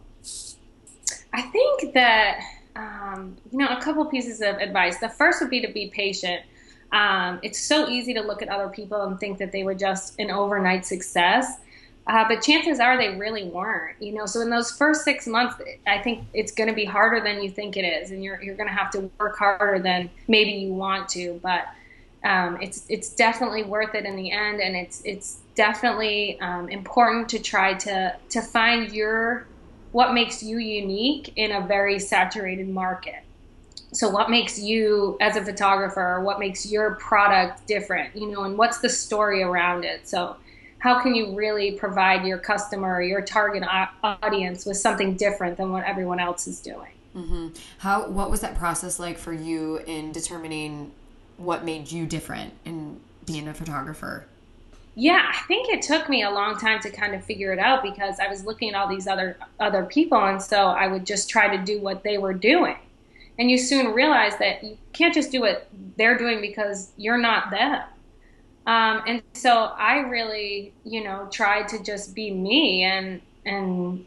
I 1.33 1.41
think 1.43 1.93
that 1.93 2.39
um, 2.75 3.37
you 3.51 3.59
know 3.59 3.67
a 3.67 3.81
couple 3.81 4.03
pieces 4.05 4.41
of 4.41 4.57
advice. 4.57 4.99
The 4.99 5.09
first 5.09 5.41
would 5.41 5.49
be 5.49 5.61
to 5.61 5.71
be 5.71 5.89
patient. 5.89 6.41
Um, 6.91 7.39
it's 7.43 7.59
so 7.59 7.87
easy 7.89 8.13
to 8.13 8.21
look 8.21 8.41
at 8.41 8.49
other 8.49 8.69
people 8.69 9.01
and 9.03 9.19
think 9.19 9.39
that 9.39 9.51
they 9.51 9.63
were 9.63 9.75
just 9.75 10.19
an 10.19 10.31
overnight 10.31 10.85
success. 10.85 11.57
Uh, 12.07 12.25
but 12.27 12.41
chances 12.41 12.79
are 12.79 12.97
they 12.97 13.15
really 13.17 13.43
weren't, 13.43 14.01
you 14.01 14.13
know. 14.13 14.25
So 14.25 14.39
in 14.39 14.49
those 14.49 14.71
first 14.71 15.03
six 15.03 15.27
months, 15.27 15.55
I 15.85 15.97
think 15.97 16.25
it's 16.33 16.53
going 16.53 16.69
to 16.69 16.75
be 16.75 16.85
harder 16.85 17.21
than 17.21 17.43
you 17.43 17.49
think 17.49 17.75
it 17.75 17.83
is, 17.83 18.11
and 18.11 18.23
you're 18.23 18.41
you're 18.41 18.55
going 18.55 18.69
to 18.69 18.75
have 18.75 18.91
to 18.91 19.11
work 19.19 19.37
harder 19.37 19.79
than 19.79 20.09
maybe 20.27 20.51
you 20.51 20.73
want 20.73 21.09
to. 21.09 21.39
But 21.43 21.65
um, 22.23 22.59
it's 22.61 22.85
it's 22.87 23.09
definitely 23.09 23.63
worth 23.63 23.93
it 23.93 24.05
in 24.05 24.15
the 24.15 24.31
end, 24.31 24.61
and 24.61 24.75
it's 24.75 25.01
it's 25.03 25.39
definitely 25.55 26.39
um, 26.39 26.69
important 26.69 27.27
to 27.29 27.39
try 27.39 27.73
to 27.73 28.15
to 28.29 28.41
find 28.41 28.93
your 28.93 29.45
what 29.91 30.13
makes 30.13 30.41
you 30.41 30.59
unique 30.59 31.33
in 31.35 31.51
a 31.51 31.65
very 31.67 31.99
saturated 31.99 32.69
market. 32.69 33.23
So, 33.93 34.09
what 34.09 34.29
makes 34.29 34.59
you 34.59 35.17
as 35.21 35.35
a 35.35 35.43
photographer, 35.43 36.21
what 36.21 36.39
makes 36.39 36.69
your 36.69 36.95
product 36.95 37.67
different, 37.67 38.15
you 38.15 38.29
know, 38.29 38.43
and 38.43 38.57
what's 38.57 38.79
the 38.79 38.89
story 38.89 39.41
around 39.41 39.85
it? 39.85 40.07
So, 40.07 40.35
how 40.79 41.01
can 41.01 41.15
you 41.15 41.35
really 41.35 41.71
provide 41.71 42.25
your 42.25 42.37
customer, 42.37 43.01
your 43.01 43.21
target 43.21 43.63
audience, 44.03 44.65
with 44.65 44.77
something 44.77 45.15
different 45.15 45.57
than 45.57 45.71
what 45.71 45.83
everyone 45.83 46.19
else 46.19 46.47
is 46.47 46.59
doing? 46.59 46.91
Mm-hmm. 47.15 47.47
How? 47.79 48.07
What 48.07 48.29
was 48.29 48.41
that 48.41 48.55
process 48.55 48.99
like 48.99 49.17
for 49.17 49.33
you 49.33 49.77
in 49.87 50.11
determining 50.11 50.91
what 51.37 51.65
made 51.65 51.91
you 51.91 52.05
different 52.05 52.53
in 52.65 52.99
being 53.25 53.47
a 53.47 53.53
photographer? 53.53 54.25
Yeah, 54.99 55.31
I 55.31 55.37
think 55.47 55.69
it 55.69 55.83
took 55.83 56.09
me 56.09 56.23
a 56.23 56.31
long 56.31 56.57
time 56.57 56.79
to 56.81 56.89
kind 56.89 57.13
of 57.13 57.23
figure 57.23 57.53
it 57.53 57.59
out 57.59 57.83
because 57.83 58.19
I 58.19 58.27
was 58.27 58.45
looking 58.45 58.69
at 58.69 58.75
all 58.75 58.87
these 58.87 59.07
other 59.07 59.37
other 59.59 59.83
people, 59.83 60.23
and 60.23 60.41
so 60.41 60.67
I 60.67 60.87
would 60.87 61.05
just 61.05 61.29
try 61.29 61.55
to 61.55 61.63
do 61.63 61.79
what 61.79 62.03
they 62.03 62.17
were 62.17 62.33
doing. 62.33 62.77
And 63.39 63.49
you 63.49 63.57
soon 63.57 63.93
realize 63.93 64.37
that 64.37 64.63
you 64.63 64.77
can't 64.93 65.13
just 65.13 65.31
do 65.31 65.41
what 65.41 65.67
they're 65.97 66.17
doing 66.17 66.41
because 66.41 66.91
you're 66.97 67.17
not 67.17 67.51
them. 67.51 67.83
Um, 68.67 69.01
and 69.07 69.21
so 69.33 69.71
I 69.77 69.99
really, 69.99 70.73
you 70.83 71.03
know, 71.03 71.27
tried 71.31 71.69
to 71.69 71.83
just 71.83 72.13
be 72.13 72.31
me 72.31 72.83
and 72.83 73.21
and 73.45 74.05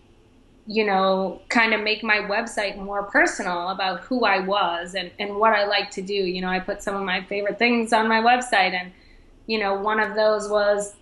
you 0.70 0.86
know, 0.86 1.42
kind 1.48 1.74
of 1.74 1.82
make 1.82 2.04
my 2.04 2.18
website 2.18 2.76
more 2.76 3.02
personal 3.02 3.70
about 3.70 4.02
who 4.02 4.24
I 4.24 4.38
was 4.38 4.94
and, 4.94 5.10
and 5.18 5.34
what 5.34 5.52
I 5.52 5.66
like 5.66 5.90
to 5.92 6.02
do. 6.02 6.14
You 6.14 6.42
know, 6.42 6.48
I 6.48 6.60
put 6.60 6.80
some 6.80 6.94
of 6.94 7.02
my 7.02 7.24
favorite 7.24 7.58
things 7.58 7.92
on 7.92 8.06
my 8.06 8.20
website, 8.20 8.72
and, 8.72 8.92
you 9.48 9.58
know, 9.58 9.74
one 9.74 9.98
of 9.98 10.14
those 10.14 10.48
was 10.48 10.94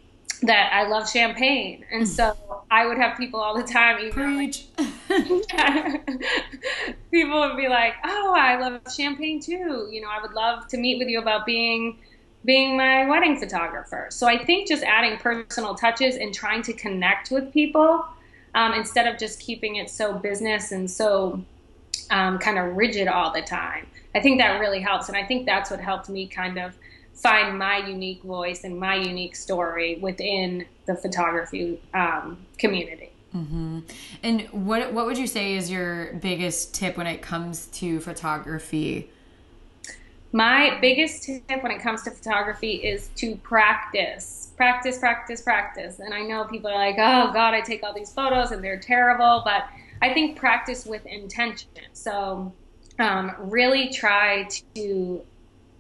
that 0.43 0.73
I 0.73 0.89
love 0.89 1.11
champagne. 1.11 1.85
And 1.93 2.09
so 2.09 2.35
I 2.71 2.87
would 2.87 2.97
have 2.97 3.19
people 3.19 3.41
all 3.41 3.55
the 3.55 3.63
time. 3.63 3.99
People 7.11 7.41
would 7.41 7.57
be 7.57 7.69
like, 7.69 7.95
oh, 8.05 8.35
I 8.37 8.59
love 8.59 8.81
champagne 8.95 9.41
too. 9.41 9.89
You 9.91 10.01
know, 10.01 10.09
I 10.09 10.23
would 10.23 10.33
love 10.33 10.67
to 10.69 10.79
meet 10.79 10.99
with 10.99 11.09
you 11.09 11.21
about 11.21 11.45
being 11.45 11.99
being 12.45 12.77
my 12.77 13.07
wedding 13.09 13.39
photographer. 13.39 14.07
So 14.11 14.27
I 14.27 14.43
think 14.45 14.69
just 14.69 14.83
adding 14.83 15.19
personal 15.19 15.75
touches 15.75 16.17
and 16.17 16.33
trying 16.33 16.63
to 16.63 16.73
connect 16.73 17.31
with 17.31 17.53
people 17.53 18.05
um, 18.55 18.73
instead 18.73 19.13
of 19.13 19.19
just 19.19 19.41
keeping 19.41 19.77
it 19.77 19.91
so 19.91 20.15
business 20.15 20.73
and 20.73 20.91
so 20.91 21.43
um, 22.11 22.39
kind 22.39 22.59
of 22.59 22.77
rigid 22.77 23.09
all 23.09 23.33
the 23.33 23.43
time. 23.43 23.87
I 24.15 24.21
think 24.21 24.41
that 24.41 24.59
really 24.59 24.81
helps. 24.81 25.09
And 25.09 25.17
I 25.17 25.25
think 25.25 25.47
that's 25.47 25.71
what 25.71 25.81
helped 25.81 26.09
me 26.09 26.27
kind 26.27 26.59
of 26.59 26.75
find 27.13 27.59
my 27.59 27.79
unique 27.79 28.23
voice 28.23 28.65
and 28.65 28.79
my 28.79 28.95
unique 28.95 29.37
story 29.37 29.99
within 30.01 30.65
the 30.87 30.95
photography 30.95 31.81
um, 31.93 32.39
community. 32.59 33.13
Mm-hmm. 33.35 33.81
And 34.23 34.43
what 34.53 34.93
what 34.93 35.05
would 35.05 35.19
you 35.19 35.27
say 35.27 35.55
is 35.55 35.71
your 35.71 36.15
biggest 36.15 36.75
tip 36.75 36.97
when 36.97 37.07
it 37.07 37.21
comes 37.21 37.67
to 37.67 38.01
photography? 38.01 39.11
My 40.33 40.79
biggest 40.81 41.25
tip 41.25 41.63
when 41.63 41.73
it 41.73 41.81
comes 41.81 42.03
to 42.03 42.11
photography 42.11 42.73
is 42.75 43.09
to 43.17 43.37
practice 43.37 44.49
practice, 44.59 44.99
practice, 44.99 45.41
practice. 45.41 46.01
And 46.01 46.13
I 46.13 46.23
know 46.23 46.45
people 46.45 46.69
are 46.69 46.75
like, 46.75 46.97
oh 46.99 47.33
God, 47.33 47.55
I 47.55 47.63
take 47.63 47.83
all 47.85 47.95
these 47.95 48.13
photos 48.13 48.51
and 48.51 48.63
they're 48.63 48.81
terrible, 48.81 49.41
but 49.45 49.65
I 50.03 50.13
think 50.13 50.37
practice 50.37 50.85
with 50.85 51.07
intention. 51.07 51.71
So 51.95 52.53
um, 52.99 53.33
really 53.39 53.89
try 53.89 54.49
to 54.75 55.23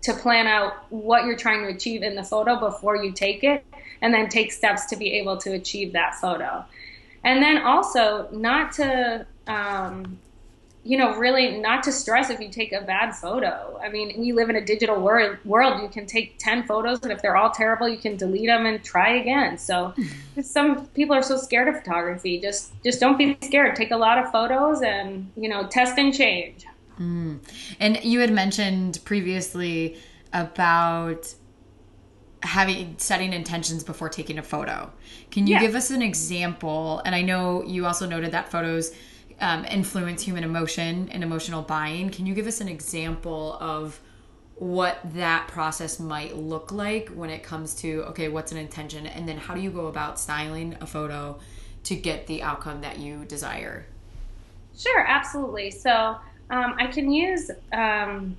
to 0.01 0.15
plan 0.15 0.47
out 0.47 0.75
what 0.91 1.25
you're 1.25 1.37
trying 1.37 1.61
to 1.63 1.75
achieve 1.75 2.05
in 2.05 2.15
the 2.15 2.23
photo 2.23 2.57
before 2.57 2.97
you 2.97 3.11
take 3.11 3.43
it, 3.43 3.67
and 4.01 4.15
then 4.15 4.29
take 4.29 4.53
steps 4.53 4.87
to 4.87 4.97
be 4.97 5.15
able 5.15 5.37
to 5.39 5.53
achieve 5.53 5.93
that 5.95 6.15
photo. 6.15 6.65
And 7.25 7.43
then 7.43 7.59
also 7.59 8.29
not 8.31 8.73
to 8.75 9.27
um, 9.49 10.21
you 10.85 10.97
know, 10.97 11.17
really 11.17 11.59
not 11.59 11.83
to 11.83 11.93
stress 11.93 12.31
if 12.31 12.41
you 12.41 12.49
take 12.49 12.73
a 12.73 12.81
bad 12.81 13.15
photo. 13.15 13.79
I 13.83 13.89
mean, 13.89 14.19
we 14.19 14.33
live 14.33 14.49
in 14.49 14.57
a 14.57 14.65
digital 14.65 15.01
world. 15.01 15.37
World, 15.45 15.83
you 15.83 15.89
can 15.89 16.07
take 16.07 16.39
ten 16.39 16.67
photos, 16.67 17.03
and 17.03 17.13
if 17.13 17.21
they're 17.21 17.37
all 17.37 17.51
terrible, 17.51 17.89
you 17.89 17.99
can 17.99 18.17
delete 18.17 18.47
them 18.47 18.65
and 18.65 18.83
try 18.83 19.17
again. 19.17 19.59
So, 19.59 19.95
some 20.43 20.87
people 20.89 21.15
are 21.15 21.23
so 21.23 21.37
scared 21.37 21.69
of 21.69 21.77
photography. 21.77 22.41
Just, 22.41 22.73
just 22.83 23.01
don't 23.01 23.19
be 23.19 23.37
scared. 23.43 23.77
Take 23.77 23.91
a 23.91 23.97
lot 23.97 24.19
of 24.19 24.31
photos, 24.33 24.83
and 24.83 25.31
you 25.37 25.49
know, 25.49 25.67
test 25.67 25.99
and 25.99 26.15
change. 26.15 26.65
Mm. 26.99 27.41
And 27.81 28.03
you 28.03 28.21
had 28.21 28.33
mentioned 28.33 29.01
previously 29.05 29.99
about 30.33 31.35
having 32.43 32.95
setting 32.99 33.33
intentions 33.33 33.83
before 33.83 34.09
taking 34.09 34.39
a 34.39 34.43
photo. 34.43 34.93
Can 35.31 35.47
you 35.47 35.59
give 35.59 35.75
us 35.75 35.91
an 35.91 36.03
example? 36.03 37.03
And 37.05 37.15
I 37.15 37.23
know 37.23 37.65
you 37.65 37.85
also 37.85 38.07
noted 38.07 38.33
that 38.33 38.51
photos 38.51 38.93
um, 39.41 39.65
influence 39.65 40.23
human 40.23 40.45
emotion 40.45 41.09
and 41.11 41.23
emotional 41.23 41.63
buying. 41.63 42.11
Can 42.11 42.27
you 42.27 42.35
give 42.35 42.47
us 42.47 42.61
an 42.61 42.69
example 42.69 43.57
of 43.61 44.01
what 44.57 44.99
that 45.15 45.47
process 45.47 46.01
might 46.01 46.37
look 46.37 46.73
like 46.73 47.09
when 47.11 47.31
it 47.31 47.43
comes 47.43 47.75
to 47.77 48.03
okay, 48.09 48.29
what's 48.29 48.51
an 48.51 48.59
intention, 48.59 49.07
and 49.07 49.29
then 49.29 49.37
how 49.39 49.55
do 49.55 49.61
you 49.61 49.71
go 49.71 49.87
about 49.87 50.19
styling 50.19 50.77
a 50.81 50.87
photo 50.87 51.39
to 51.85 51.95
get 51.95 52.27
the 52.27 52.43
outcome 52.43 52.81
that 52.81 52.99
you 52.99 53.25
desire? 53.27 53.87
Sure, 54.77 55.05
absolutely. 55.07 55.71
So 55.71 56.17
um, 56.51 56.75
I 56.79 56.87
can 56.89 57.11
use 57.11 57.51
um, 57.73 58.37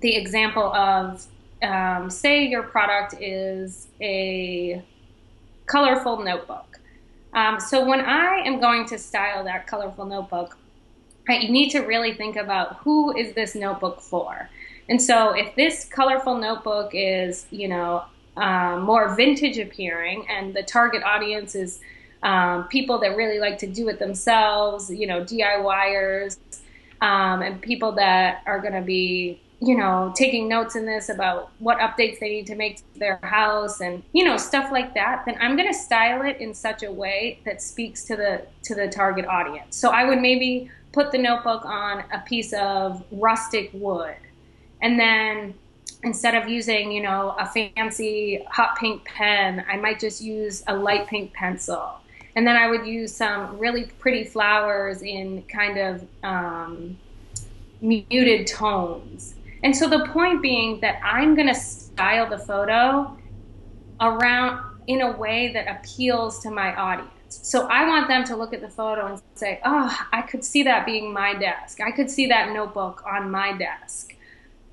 the 0.00 0.14
example 0.14 0.74
of 0.74 1.26
um, 1.62 2.10
say 2.10 2.46
your 2.46 2.62
product 2.62 3.14
is 3.20 3.88
a 4.00 4.82
colorful 5.66 6.22
notebook. 6.22 6.78
Um, 7.36 7.60
so 7.60 7.86
when 7.86 8.00
I 8.00 8.38
am 8.46 8.60
going 8.60 8.86
to 8.86 8.98
style 8.98 9.44
that 9.44 9.66
colorful 9.66 10.06
notebook, 10.06 10.56
right, 11.28 11.42
you 11.42 11.50
need 11.50 11.68
to 11.70 11.80
really 11.80 12.14
think 12.14 12.36
about 12.36 12.76
who 12.78 13.14
is 13.14 13.34
this 13.34 13.54
notebook 13.54 14.00
for. 14.00 14.48
And 14.88 15.00
so 15.00 15.34
if 15.34 15.54
this 15.54 15.84
colorful 15.84 16.38
notebook 16.38 16.92
is, 16.94 17.46
you 17.50 17.68
know, 17.68 18.04
um, 18.38 18.82
more 18.82 19.14
vintage 19.14 19.58
appearing 19.58 20.26
and 20.28 20.54
the 20.54 20.62
target 20.62 21.02
audience 21.02 21.54
is 21.54 21.78
um, 22.22 22.68
people 22.68 22.98
that 23.00 23.16
really 23.16 23.38
like 23.38 23.58
to 23.58 23.66
do 23.66 23.88
it 23.88 23.98
themselves, 23.98 24.90
you 24.90 25.06
know, 25.06 25.22
DIYers, 25.22 26.38
um, 27.02 27.42
and 27.42 27.60
people 27.60 27.92
that 27.92 28.42
are 28.46 28.60
going 28.60 28.72
to 28.72 28.80
be 28.80 29.40
you 29.60 29.76
know, 29.76 30.12
taking 30.14 30.48
notes 30.48 30.76
in 30.76 30.84
this 30.84 31.08
about 31.08 31.50
what 31.60 31.78
updates 31.78 32.18
they 32.18 32.28
need 32.28 32.46
to 32.46 32.54
make 32.54 32.76
to 32.76 32.98
their 32.98 33.16
house 33.22 33.80
and 33.80 34.02
you 34.12 34.24
know 34.24 34.36
stuff 34.36 34.70
like 34.70 34.94
that, 34.94 35.24
then 35.24 35.36
I'm 35.40 35.56
going 35.56 35.68
to 35.68 35.78
style 35.78 36.22
it 36.22 36.38
in 36.38 36.52
such 36.52 36.82
a 36.82 36.92
way 36.92 37.40
that 37.44 37.62
speaks 37.62 38.04
to 38.04 38.16
the 38.16 38.42
to 38.64 38.74
the 38.74 38.88
target 38.88 39.24
audience. 39.26 39.76
So 39.76 39.90
I 39.90 40.04
would 40.04 40.20
maybe 40.20 40.70
put 40.92 41.10
the 41.10 41.18
notebook 41.18 41.64
on 41.64 42.04
a 42.12 42.20
piece 42.20 42.52
of 42.52 43.02
rustic 43.10 43.70
wood, 43.72 44.16
and 44.82 45.00
then 45.00 45.54
instead 46.02 46.34
of 46.34 46.48
using 46.50 46.92
you 46.92 47.02
know 47.02 47.34
a 47.38 47.46
fancy 47.46 48.44
hot 48.50 48.76
pink 48.78 49.06
pen, 49.06 49.64
I 49.66 49.78
might 49.78 49.98
just 49.98 50.20
use 50.20 50.64
a 50.66 50.76
light 50.76 51.06
pink 51.06 51.32
pencil. 51.32 51.94
And 52.34 52.46
then 52.46 52.56
I 52.56 52.68
would 52.68 52.86
use 52.86 53.14
some 53.14 53.58
really 53.58 53.86
pretty 53.98 54.24
flowers 54.24 55.00
in 55.00 55.42
kind 55.44 55.78
of 55.78 56.06
um, 56.22 56.98
muted 57.80 58.46
tones 58.46 59.35
and 59.66 59.76
so 59.76 59.88
the 59.88 60.06
point 60.06 60.42
being 60.42 60.78
that 60.78 61.00
I'm 61.02 61.34
going 61.34 61.48
to 61.48 61.54
style 61.54 62.30
the 62.30 62.38
photo 62.38 63.18
around 64.00 64.64
in 64.86 65.00
a 65.00 65.10
way 65.16 65.52
that 65.54 65.66
appeals 65.66 66.38
to 66.44 66.52
my 66.52 66.72
audience. 66.76 67.10
So 67.28 67.66
I 67.66 67.84
want 67.88 68.06
them 68.06 68.22
to 68.26 68.36
look 68.36 68.54
at 68.54 68.60
the 68.60 68.68
photo 68.68 69.06
and 69.06 69.20
say, 69.34 69.58
"Oh, 69.64 69.92
I 70.12 70.22
could 70.22 70.44
see 70.44 70.62
that 70.62 70.86
being 70.86 71.12
my 71.12 71.34
desk. 71.34 71.80
I 71.80 71.90
could 71.90 72.08
see 72.08 72.26
that 72.28 72.52
notebook 72.52 73.02
on 73.04 73.28
my 73.28 73.56
desk. 73.58 74.14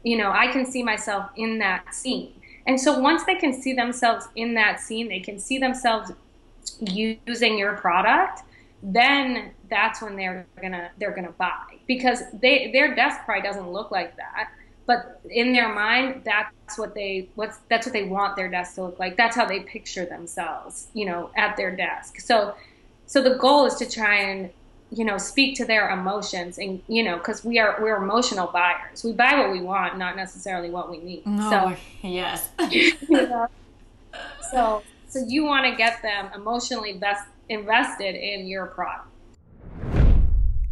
You 0.03 0.15
know, 0.19 0.31
I 0.31 0.51
can 0.51 0.63
see 0.63 0.83
myself 0.83 1.31
in 1.37 1.57
that 1.57 1.95
scene." 1.95 2.39
And 2.67 2.79
so 2.79 2.99
once 2.99 3.23
they 3.23 3.33
can 3.33 3.51
see 3.51 3.73
themselves 3.73 4.27
in 4.35 4.53
that 4.53 4.79
scene, 4.79 5.07
they 5.09 5.21
can 5.21 5.39
see 5.39 5.57
themselves 5.57 6.11
using 6.81 7.57
your 7.57 7.77
product, 7.77 8.41
then 8.83 9.53
that's 9.71 10.03
when 10.03 10.15
they're 10.15 10.45
gonna 10.61 10.91
they're 10.99 11.15
gonna 11.15 11.33
buy 11.39 11.79
because 11.87 12.19
they 12.31 12.69
their 12.71 12.93
desk 12.93 13.21
probably 13.25 13.41
doesn't 13.41 13.71
look 13.71 13.89
like 13.89 14.15
that 14.17 14.51
but 14.85 15.21
in 15.29 15.53
their 15.53 15.73
mind 15.73 16.21
that's 16.25 16.77
what 16.77 16.93
they 16.93 17.29
what's 17.35 17.57
that's 17.69 17.85
what 17.85 17.93
they 17.93 18.03
want 18.03 18.35
their 18.35 18.49
desk 18.49 18.75
to 18.75 18.83
look 18.83 18.99
like. 18.99 19.17
That's 19.17 19.35
how 19.35 19.45
they 19.45 19.61
picture 19.61 20.05
themselves 20.05 20.87
you 20.93 21.05
know 21.05 21.29
at 21.35 21.57
their 21.57 21.75
desk. 21.75 22.19
So 22.19 22.55
so 23.05 23.21
the 23.21 23.35
goal 23.35 23.65
is 23.65 23.75
to 23.75 23.89
try 23.89 24.15
and 24.15 24.49
you 24.91 25.05
know 25.05 25.17
speak 25.17 25.55
to 25.57 25.65
their 25.65 25.89
emotions 25.89 26.57
and 26.57 26.81
you 26.87 27.03
know 27.03 27.17
because 27.17 27.43
we 27.43 27.59
are 27.59 27.77
we're 27.81 27.97
emotional 27.97 28.47
buyers. 28.47 29.03
We 29.03 29.13
buy 29.13 29.35
what 29.39 29.51
we 29.51 29.61
want 29.61 29.97
not 29.97 30.15
necessarily 30.15 30.69
what 30.69 30.89
we 30.89 30.97
need. 30.97 31.25
No, 31.25 31.49
so 31.49 32.07
yes. 32.07 32.49
You 32.69 32.93
know, 33.09 33.47
so 34.51 34.83
so 35.07 35.23
you 35.27 35.45
want 35.45 35.65
to 35.65 35.75
get 35.75 36.01
them 36.01 36.29
emotionally 36.35 36.93
best 36.93 37.25
invested 37.49 38.15
in 38.15 38.47
your 38.47 38.67
product 38.67 39.07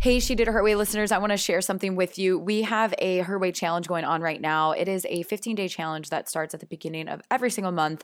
Hey, 0.01 0.19
She 0.19 0.33
Did 0.33 0.47
Her 0.47 0.63
Way 0.63 0.73
listeners, 0.73 1.11
I 1.11 1.19
want 1.19 1.29
to 1.29 1.37
share 1.37 1.61
something 1.61 1.95
with 1.95 2.17
you. 2.17 2.39
We 2.39 2.63
have 2.63 2.91
a 2.97 3.19
Her 3.19 3.37
Way 3.37 3.51
challenge 3.51 3.87
going 3.87 4.03
on 4.03 4.23
right 4.23 4.41
now. 4.41 4.71
It 4.71 4.87
is 4.87 5.05
a 5.07 5.21
15 5.21 5.55
day 5.55 5.67
challenge 5.67 6.09
that 6.09 6.27
starts 6.27 6.55
at 6.55 6.59
the 6.59 6.65
beginning 6.65 7.07
of 7.07 7.21
every 7.29 7.51
single 7.51 7.71
month, 7.71 8.03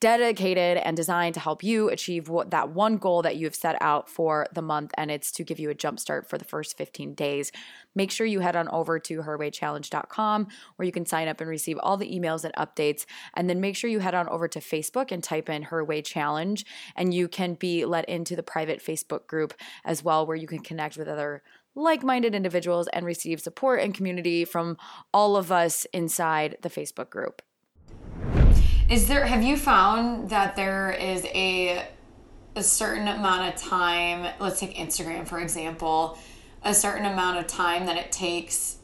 dedicated 0.00 0.78
and 0.78 0.96
designed 0.96 1.34
to 1.34 1.40
help 1.40 1.62
you 1.62 1.88
achieve 1.88 2.28
what, 2.28 2.50
that 2.50 2.70
one 2.70 2.96
goal 2.96 3.22
that 3.22 3.36
you 3.36 3.46
have 3.46 3.54
set 3.54 3.80
out 3.80 4.08
for 4.08 4.48
the 4.54 4.60
month. 4.60 4.90
And 4.98 5.08
it's 5.08 5.30
to 5.30 5.44
give 5.44 5.60
you 5.60 5.70
a 5.70 5.74
jump 5.74 6.00
start 6.00 6.28
for 6.28 6.36
the 6.36 6.44
first 6.44 6.76
15 6.76 7.14
days. 7.14 7.52
Make 7.96 8.12
sure 8.12 8.26
you 8.26 8.38
head 8.38 8.54
on 8.54 8.68
over 8.68 9.00
to 9.00 9.22
herwaychallenge.com 9.22 10.46
where 10.76 10.86
you 10.86 10.92
can 10.92 11.06
sign 11.06 11.26
up 11.26 11.40
and 11.40 11.50
receive 11.50 11.78
all 11.82 11.96
the 11.96 12.16
emails 12.16 12.44
and 12.44 12.54
updates. 12.54 13.06
And 13.34 13.50
then 13.50 13.60
make 13.60 13.74
sure 13.74 13.90
you 13.90 13.98
head 13.98 14.14
on 14.14 14.28
over 14.28 14.46
to 14.46 14.60
Facebook 14.60 15.10
and 15.10 15.24
type 15.24 15.48
in 15.48 15.62
Her 15.62 15.84
Way 15.84 16.02
Challenge, 16.02 16.64
and 16.94 17.12
you 17.12 17.26
can 17.26 17.54
be 17.54 17.84
let 17.84 18.08
into 18.08 18.36
the 18.36 18.42
private 18.42 18.80
Facebook 18.80 19.26
group 19.26 19.54
as 19.84 20.04
well, 20.04 20.26
where 20.26 20.36
you 20.36 20.46
can 20.46 20.60
connect 20.60 20.96
with 20.96 21.08
other 21.08 21.42
like 21.74 22.02
minded 22.02 22.34
individuals 22.34 22.88
and 22.92 23.04
receive 23.04 23.40
support 23.40 23.80
and 23.80 23.94
community 23.94 24.44
from 24.44 24.78
all 25.12 25.36
of 25.36 25.52
us 25.52 25.86
inside 25.92 26.56
the 26.62 26.70
Facebook 26.70 27.10
group. 27.10 27.42
Is 28.88 29.08
there, 29.08 29.26
have 29.26 29.42
you 29.42 29.56
found 29.56 30.30
that 30.30 30.56
there 30.56 30.90
is 30.92 31.24
a, 31.26 31.86
a 32.54 32.62
certain 32.62 33.08
amount 33.08 33.52
of 33.52 33.60
time, 33.60 34.32
let's 34.40 34.60
take 34.60 34.74
Instagram 34.76 35.26
for 35.26 35.38
example, 35.38 36.18
a 36.62 36.74
certain 36.74 37.06
amount 37.06 37.38
of 37.38 37.46
time 37.46 37.86
that 37.86 37.96
it 37.96 38.12
takes 38.12 38.78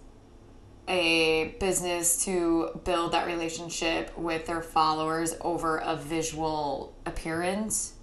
a 0.89 1.55
business 1.61 2.25
to 2.25 2.81
build 2.85 3.13
that 3.13 3.27
relationship 3.27 4.17
with 4.17 4.47
their 4.47 4.63
followers 4.63 5.35
over 5.41 5.79
a 5.79 5.97
visual 5.97 6.95
appearance? 7.07 7.95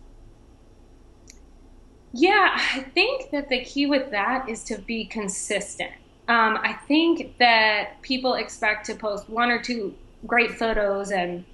Yeah, 2.12 2.50
I 2.56 2.82
think 2.82 3.32
that 3.32 3.50
the 3.50 3.64
key 3.64 3.86
with 3.86 4.12
that 4.12 4.50
is 4.50 4.64
to 4.66 4.78
be 4.80 5.06
consistent. 5.06 5.92
Um, 6.28 6.58
I 6.62 6.74
think 6.88 7.38
that 7.38 8.02
people 8.02 8.36
expect 8.36 8.86
to 8.88 8.96
post 8.96 9.30
one 9.30 9.52
or 9.52 9.62
two 9.62 9.94
great 10.26 10.52
photos 10.52 11.12
and 11.12 11.46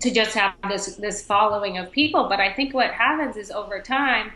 to 0.00 0.10
just 0.10 0.34
have 0.34 0.54
this 0.68 0.96
this 0.96 1.24
following 1.24 1.78
of 1.78 1.90
people, 1.90 2.28
but 2.28 2.38
I 2.38 2.52
think 2.52 2.74
what 2.74 2.90
happens 2.90 3.36
is 3.36 3.50
over 3.50 3.80
time 3.80 4.32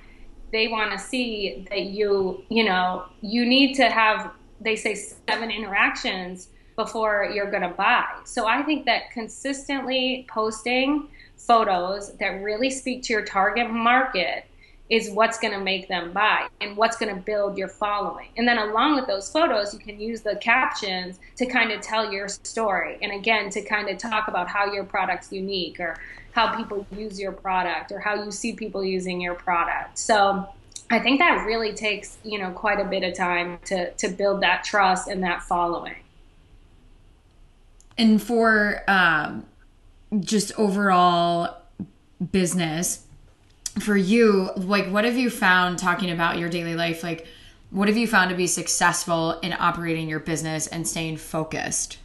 they 0.53 0.69
want 0.69 0.93
to 0.93 0.99
see 0.99 1.67
that 1.71 1.83
you 1.83 2.43
you 2.49 2.65
know 2.65 3.05
you 3.21 3.47
need 3.47 3.75
to 3.75 3.89
have 3.91 4.33
they 4.61 4.77
say 4.77 4.95
seven 4.95 5.51
interactions 5.51 6.49
before 6.77 7.31
you're 7.35 7.51
going 7.51 7.63
to 7.63 7.69
buy. 7.69 8.07
So 8.25 8.47
I 8.47 8.63
think 8.63 8.87
that 8.87 9.11
consistently 9.11 10.27
posting 10.31 11.09
photos 11.37 12.15
that 12.15 12.43
really 12.43 12.71
speak 12.71 13.03
to 13.05 13.13
your 13.13 13.25
target 13.25 13.71
market 13.71 14.45
is 14.91 15.11
what's 15.11 15.39
going 15.39 15.53
to 15.53 15.61
make 15.61 15.89
them 15.89 16.13
buy 16.13 16.49
and 16.61 16.77
what's 16.77 16.97
going 16.97 17.15
to 17.15 17.21
build 17.21 17.57
your 17.57 17.69
following. 17.69 18.29
And 18.37 18.47
then 18.47 18.59
along 18.59 18.97
with 18.97 19.07
those 19.07 19.31
photos, 19.31 19.73
you 19.73 19.79
can 19.79 20.01
use 20.01 20.23
the 20.23 20.37
captions 20.37 21.21
to 21.37 21.47
kind 21.47 21.71
of 21.71 21.81
tell 21.81 22.13
your 22.13 22.29
story. 22.29 22.99
And 23.01 23.13
again, 23.13 23.51
to 23.51 23.63
kind 23.63 23.89
of 23.89 23.99
talk 23.99 24.27
about 24.27 24.49
how 24.49 24.73
your 24.73 24.85
product's 24.85 25.33
unique 25.33 25.79
or 25.79 25.97
how 26.33 26.57
people 26.57 26.87
use 26.97 27.19
your 27.19 27.33
product 27.33 27.93
or 27.93 27.99
how 27.99 28.23
you 28.23 28.31
see 28.31 28.53
people 28.53 28.85
using 28.85 29.21
your 29.21 29.35
product. 29.35 29.99
So 29.99 30.49
I 30.91 30.99
think 30.99 31.21
that 31.21 31.47
really 31.47 31.73
takes, 31.73 32.19
you 32.25 32.39
know, 32.39 32.51
quite 32.51 32.81
a 32.81 32.85
bit 32.85 33.03
of 33.03 33.15
time 33.15 33.59
to 33.67 33.93
to 33.93 34.09
build 34.09 34.43
that 34.43 34.65
trust 34.65 35.09
and 35.09 35.23
that 35.23 35.43
following. 35.43 35.97
And 37.97 38.21
for 38.21 38.83
um 38.89 39.47
just 40.19 40.53
overall 40.59 41.57
business, 42.33 43.07
for 43.79 43.97
you, 43.97 44.51
like 44.57 44.89
what 44.89 45.05
have 45.05 45.17
you 45.17 45.31
found 45.31 45.79
talking 45.79 46.11
about 46.11 46.39
your 46.39 46.49
daily 46.49 46.75
life? 46.75 47.03
Like 47.05 47.27
what 47.71 47.87
have 47.87 47.97
you 47.97 48.09
found 48.09 48.31
to 48.31 48.37
be 48.37 48.49
successful 48.49 49.39
in 49.41 49.53
operating 49.53 50.09
your 50.09 50.19
business 50.19 50.67
and 50.67 50.87
staying 50.87 51.19
focused? 51.19 51.99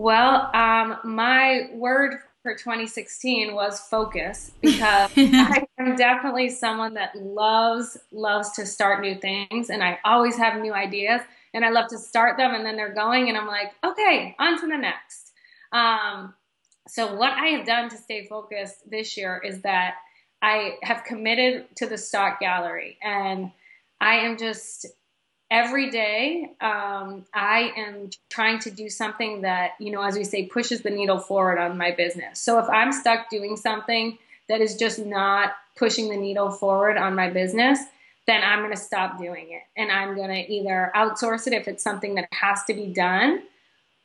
Well, 0.00 0.50
um, 0.54 0.96
my 1.04 1.68
word 1.74 2.20
for 2.42 2.54
2016 2.54 3.54
was 3.54 3.80
focus 3.80 4.50
because 4.62 5.10
I 5.16 5.66
am 5.78 5.94
definitely 5.94 6.48
someone 6.48 6.94
that 6.94 7.14
loves 7.16 7.98
loves 8.10 8.50
to 8.52 8.64
start 8.64 9.02
new 9.02 9.16
things 9.16 9.68
and 9.68 9.84
I 9.84 9.98
always 10.02 10.38
have 10.38 10.58
new 10.58 10.72
ideas 10.72 11.20
and 11.52 11.66
I 11.66 11.68
love 11.68 11.88
to 11.88 11.98
start 11.98 12.38
them 12.38 12.54
and 12.54 12.64
then 12.64 12.76
they're 12.76 12.94
going 12.94 13.28
and 13.28 13.36
I'm 13.36 13.46
like, 13.46 13.74
okay, 13.84 14.34
on 14.38 14.58
to 14.62 14.66
the 14.66 14.78
next. 14.78 15.32
Um, 15.70 16.32
so 16.88 17.14
what 17.14 17.34
I 17.34 17.48
have 17.48 17.66
done 17.66 17.90
to 17.90 17.98
stay 17.98 18.26
focused 18.26 18.90
this 18.90 19.18
year 19.18 19.42
is 19.44 19.60
that 19.60 19.96
I 20.40 20.76
have 20.82 21.04
committed 21.04 21.76
to 21.76 21.86
the 21.86 21.98
stock 21.98 22.40
gallery 22.40 22.96
and 23.02 23.50
I 24.00 24.14
am 24.20 24.38
just 24.38 24.86
every 25.50 25.90
day 25.90 26.52
um, 26.60 27.24
I 27.34 27.72
am 27.76 28.10
trying 28.28 28.60
to 28.60 28.70
do 28.70 28.88
something 28.88 29.42
that, 29.42 29.72
you 29.80 29.90
know, 29.90 30.02
as 30.02 30.16
we 30.16 30.24
say, 30.24 30.46
pushes 30.46 30.82
the 30.82 30.90
needle 30.90 31.18
forward 31.18 31.58
on 31.58 31.76
my 31.76 31.90
business. 31.90 32.40
So 32.40 32.58
if 32.58 32.68
I'm 32.68 32.92
stuck 32.92 33.28
doing 33.30 33.56
something 33.56 34.18
that 34.48 34.60
is 34.60 34.76
just 34.76 34.98
not 34.98 35.52
pushing 35.76 36.08
the 36.08 36.16
needle 36.16 36.50
forward 36.50 36.96
on 36.96 37.14
my 37.14 37.30
business, 37.30 37.80
then 38.26 38.42
I'm 38.44 38.60
going 38.60 38.70
to 38.70 38.76
stop 38.76 39.18
doing 39.18 39.50
it. 39.50 39.62
And 39.76 39.90
I'm 39.90 40.14
going 40.14 40.28
to 40.28 40.52
either 40.52 40.92
outsource 40.94 41.46
it 41.46 41.52
if 41.52 41.66
it's 41.66 41.82
something 41.82 42.14
that 42.14 42.28
has 42.32 42.62
to 42.64 42.74
be 42.74 42.86
done, 42.86 43.42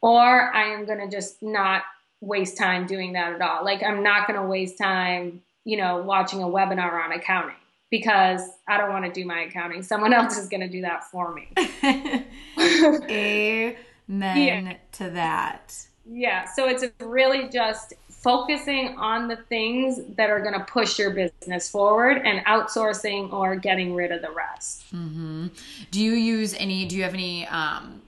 or 0.02 0.52
I 0.54 0.74
am 0.74 0.86
going 0.86 1.00
to 1.00 1.16
just 1.16 1.44
not 1.44 1.84
waste 2.22 2.58
time 2.58 2.88
doing 2.88 3.14
that 3.14 3.34
at 3.34 3.42
all. 3.42 3.64
Like 3.64 3.84
I'm 3.84 4.02
not 4.02 4.28
going 4.28 4.40
to 4.40 4.48
waste 4.48 4.78
time, 4.80 5.42
you 5.64 5.78
know, 5.78 6.02
watching 6.02 6.42
a 6.42 6.48
webinar 6.48 7.04
on 7.04 7.12
accounting 7.12 7.56
because 7.90 8.42
I 8.68 8.78
don't 8.78 8.90
want 8.90 9.06
to 9.06 9.12
do 9.12 9.26
my 9.26 9.42
accounting. 9.42 9.84
Someone 9.84 10.14
else 10.14 10.38
is 10.38 10.48
going 10.48 10.62
to 10.62 10.68
do 10.68 10.82
that 10.82 11.04
for 11.06 11.34
me. 11.34 11.50
Amen 12.60 13.86
yeah. 14.08 14.74
to 14.94 15.10
that. 15.12 15.86
Yeah. 16.06 16.46
So 16.46 16.68
it's 16.68 16.84
really 17.00 17.50
just 17.50 17.94
focusing 18.10 18.98
on 18.98 19.28
the 19.28 19.36
things 19.36 20.00
that 20.16 20.30
are 20.30 20.40
going 20.40 20.54
to 20.54 20.66
push 20.66 20.98
your 20.98 21.12
business 21.12 21.70
forward 21.70 22.22
and 22.26 22.44
outsourcing 22.46 23.32
or 23.32 23.56
getting 23.56 23.94
rid 23.94 24.12
of 24.12 24.22
the 24.22 24.32
rest. 24.32 24.84
Mm-hmm. 24.94 25.48
Do 25.92 26.02
you 26.02 26.14
use 26.14 26.56
any, 26.56 26.86
do 26.86 26.96
you 26.96 27.04
have 27.04 27.14
any, 27.14 27.46
um, 27.48 28.02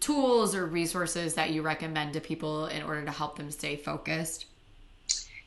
tools 0.00 0.54
or 0.54 0.66
resources 0.66 1.34
that 1.34 1.50
you 1.50 1.62
recommend 1.62 2.14
to 2.14 2.20
people 2.20 2.66
in 2.66 2.82
order 2.82 3.04
to 3.04 3.10
help 3.10 3.36
them 3.36 3.50
stay 3.50 3.76
focused? 3.76 4.46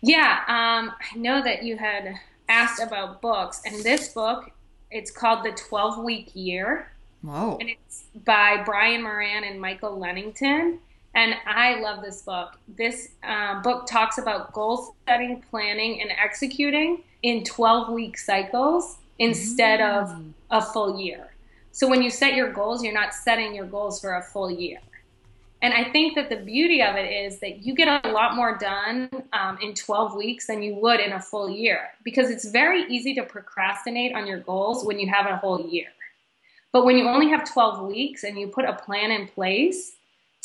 Yeah, 0.02 0.40
um, 0.48 0.92
I 0.92 1.18
know 1.18 1.44
that 1.44 1.64
you 1.64 1.78
had 1.78 2.16
asked 2.52 2.82
about 2.82 3.22
books, 3.22 3.62
and 3.66 3.82
this 3.84 4.10
book, 4.10 4.52
it's 4.92 5.10
called 5.10 5.46
The 5.46 5.52
12 5.52 6.04
Week 6.04 6.32
Year. 6.34 6.92
Whoa. 7.22 7.58
And 7.60 7.70
it's 7.70 8.04
by 8.26 8.62
Brian 8.66 9.04
Moran 9.04 9.44
and 9.44 9.60
Michael 9.60 9.98
Lennington. 9.98 10.80
And 11.14 11.36
I 11.46 11.80
love 11.80 12.04
this 12.04 12.22
book. 12.24 12.58
This 12.68 13.10
uh, 13.24 13.62
book 13.62 13.86
talks 13.86 14.18
about 14.18 14.54
goal 14.54 14.96
setting, 15.08 15.44
planning, 15.50 16.02
and 16.02 16.12
executing 16.12 17.04
in 17.24 17.44
12 17.44 17.94
week 17.94 18.18
cycles 18.18 18.98
instead 19.20 19.80
mm. 19.80 20.02
of 20.02 20.24
a 20.50 20.62
full 20.62 21.00
year. 21.00 21.32
So 21.72 21.88
when 21.88 22.02
you 22.02 22.10
set 22.10 22.34
your 22.34 22.52
goals, 22.52 22.84
you're 22.84 22.94
not 22.94 23.14
setting 23.14 23.56
your 23.56 23.66
goals 23.66 24.02
for 24.02 24.16
a 24.16 24.22
full 24.22 24.52
year. 24.52 24.80
And 25.62 25.74
I 25.74 25.92
think 25.92 26.16
that 26.16 26.30
the 26.30 26.38
beauty 26.38 26.82
of 26.82 26.96
it 26.96 27.12
is 27.12 27.40
that 27.40 27.64
you 27.64 27.76
get 27.76 28.06
a 28.06 28.10
lot 28.10 28.36
more 28.36 28.58
done 28.58 29.10
um, 29.32 29.60
in 29.62 29.76
12 29.76 30.16
weeks 30.16 30.48
than 30.48 30.64
you 30.64 30.76
would 30.76 31.00
in 31.00 31.12
a 31.12 31.20
full 31.20 31.50
year 31.50 31.90
because 32.04 32.32
it's 32.32 32.50
very 32.50 32.84
easy 32.86 33.14
to 33.16 33.24
procrastinate 33.24 34.16
on 34.16 34.26
your 34.26 34.40
goals 34.40 34.84
when 34.84 35.00
you 35.00 35.08
have 35.08 35.28
a 35.28 35.38
whole 35.38 35.68
year. 35.70 35.90
But 36.72 36.86
when 36.86 36.98
you 36.98 37.08
only 37.08 37.30
have 37.30 37.52
12 37.52 37.88
weeks 37.88 38.24
and 38.24 38.40
you 38.40 38.48
put 38.48 38.66
a 38.66 38.74
plan 38.74 39.12
in 39.12 39.28
place 39.28 39.94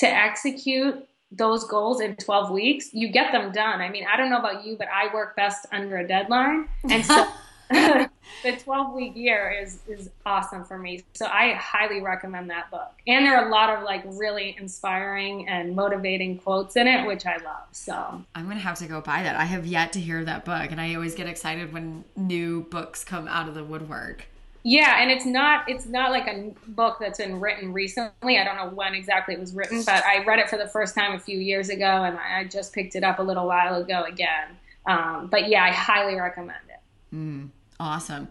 to 0.00 0.06
execute 0.06 1.06
those 1.32 1.64
goals 1.64 2.00
in 2.00 2.16
12 2.16 2.50
weeks, 2.50 2.92
you 2.92 3.08
get 3.08 3.32
them 3.32 3.52
done. 3.52 3.80
I 3.80 3.88
mean, 3.88 4.04
I 4.12 4.18
don't 4.18 4.28
know 4.28 4.38
about 4.38 4.66
you, 4.66 4.76
but 4.76 4.88
I 4.88 5.12
work 5.14 5.34
best 5.34 5.66
under 5.72 5.96
a 5.96 6.06
deadline. 6.06 6.68
And 6.90 7.04
so 7.04 7.26
the 8.42 8.52
12 8.52 8.94
week 8.94 9.16
year 9.16 9.50
is 9.62 9.78
is 9.88 10.10
awesome 10.24 10.64
for 10.64 10.78
me. 10.78 11.02
So 11.14 11.26
I 11.26 11.54
highly 11.54 12.00
recommend 12.00 12.50
that 12.50 12.70
book. 12.70 12.92
And 13.06 13.24
there 13.24 13.36
are 13.36 13.48
a 13.48 13.50
lot 13.50 13.70
of 13.70 13.82
like 13.84 14.02
really 14.06 14.56
inspiring 14.58 15.48
and 15.48 15.74
motivating 15.74 16.38
quotes 16.38 16.76
in 16.76 16.86
it, 16.86 17.06
which 17.06 17.26
I 17.26 17.36
love. 17.38 17.66
So 17.72 18.22
I'm 18.34 18.48
gonna 18.48 18.60
have 18.60 18.78
to 18.78 18.86
go 18.86 19.00
buy 19.00 19.22
that. 19.22 19.36
I 19.36 19.44
have 19.44 19.66
yet 19.66 19.92
to 19.94 20.00
hear 20.00 20.24
that 20.24 20.44
book, 20.44 20.70
and 20.70 20.80
I 20.80 20.94
always 20.94 21.14
get 21.14 21.26
excited 21.26 21.72
when 21.72 22.04
new 22.16 22.62
books 22.62 23.04
come 23.04 23.28
out 23.28 23.48
of 23.48 23.54
the 23.54 23.64
woodwork. 23.64 24.26
Yeah, 24.68 25.00
and 25.00 25.12
it's 25.12 25.24
not 25.24 25.68
it's 25.68 25.86
not 25.86 26.10
like 26.10 26.26
a 26.26 26.52
book 26.66 26.98
that's 26.98 27.18
been 27.18 27.38
written 27.38 27.72
recently. 27.72 28.38
I 28.38 28.42
don't 28.42 28.56
know 28.56 28.74
when 28.74 28.94
exactly 28.94 29.34
it 29.34 29.38
was 29.38 29.54
written, 29.54 29.84
but 29.84 30.04
I 30.04 30.24
read 30.24 30.40
it 30.40 30.50
for 30.50 30.58
the 30.58 30.66
first 30.66 30.96
time 30.96 31.12
a 31.12 31.20
few 31.20 31.38
years 31.38 31.68
ago, 31.68 32.02
and 32.02 32.18
I 32.18 32.44
just 32.44 32.72
picked 32.72 32.96
it 32.96 33.04
up 33.04 33.20
a 33.20 33.22
little 33.22 33.46
while 33.46 33.80
ago 33.80 34.02
again. 34.02 34.56
Um, 34.84 35.28
but 35.30 35.48
yeah, 35.48 35.62
I 35.62 35.70
highly 35.70 36.16
recommend 36.16 36.58
it. 36.68 37.14
Mm. 37.14 37.50
Awesome. 37.78 38.28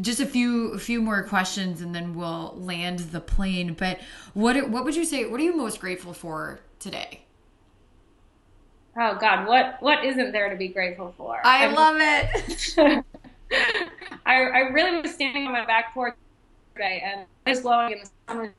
Just 0.00 0.20
a 0.20 0.26
few 0.26 0.72
a 0.72 0.78
few 0.78 1.02
more 1.02 1.22
questions 1.22 1.80
and 1.80 1.94
then 1.94 2.14
we'll 2.14 2.54
land 2.56 3.00
the 3.00 3.20
plane. 3.20 3.74
But 3.74 4.00
what 4.34 4.70
what 4.70 4.84
would 4.84 4.96
you 4.96 5.04
say 5.04 5.26
what 5.26 5.40
are 5.40 5.44
you 5.44 5.56
most 5.56 5.80
grateful 5.80 6.14
for 6.14 6.60
today? 6.78 7.20
Oh 8.98 9.16
god, 9.20 9.46
what 9.46 9.76
what 9.80 10.04
isn't 10.04 10.32
there 10.32 10.48
to 10.48 10.56
be 10.56 10.68
grateful 10.68 11.14
for? 11.18 11.40
I, 11.44 11.66
I 11.66 11.72
love 11.72 11.96
it. 11.98 13.04
I, 14.26 14.42
I 14.42 14.58
really 14.70 15.00
was 15.02 15.12
standing 15.12 15.46
on 15.46 15.52
my 15.52 15.66
back 15.66 15.92
porch 15.92 16.14
today 16.74 17.02
and 17.04 17.26
it 17.46 17.50
was 17.50 17.60
blowing 17.60 17.92
in 17.92 17.98
the 17.98 18.08
sun. 18.28 18.52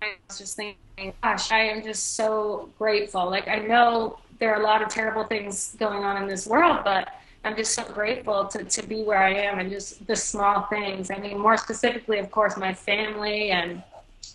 I 0.00 0.14
was 0.26 0.38
just 0.38 0.56
thinking, 0.56 1.12
gosh, 1.22 1.52
I 1.52 1.60
am 1.60 1.82
just 1.82 2.16
so 2.16 2.70
grateful. 2.78 3.30
Like 3.30 3.46
I 3.46 3.58
know 3.58 4.18
there 4.38 4.54
are 4.54 4.60
a 4.60 4.64
lot 4.64 4.82
of 4.82 4.88
terrible 4.88 5.24
things 5.24 5.76
going 5.78 6.02
on 6.02 6.20
in 6.20 6.28
this 6.28 6.46
world, 6.46 6.80
but 6.82 7.08
I'm 7.44 7.56
just 7.56 7.74
so 7.74 7.84
grateful 7.84 8.46
to, 8.46 8.64
to 8.64 8.86
be 8.86 9.02
where 9.02 9.18
I 9.18 9.34
am 9.34 9.58
and 9.58 9.70
just 9.70 10.06
the 10.06 10.14
small 10.14 10.62
things. 10.62 11.10
I 11.10 11.18
mean, 11.18 11.38
more 11.38 11.56
specifically, 11.56 12.18
of 12.18 12.30
course, 12.30 12.56
my 12.56 12.72
family 12.72 13.50
and 13.50 13.82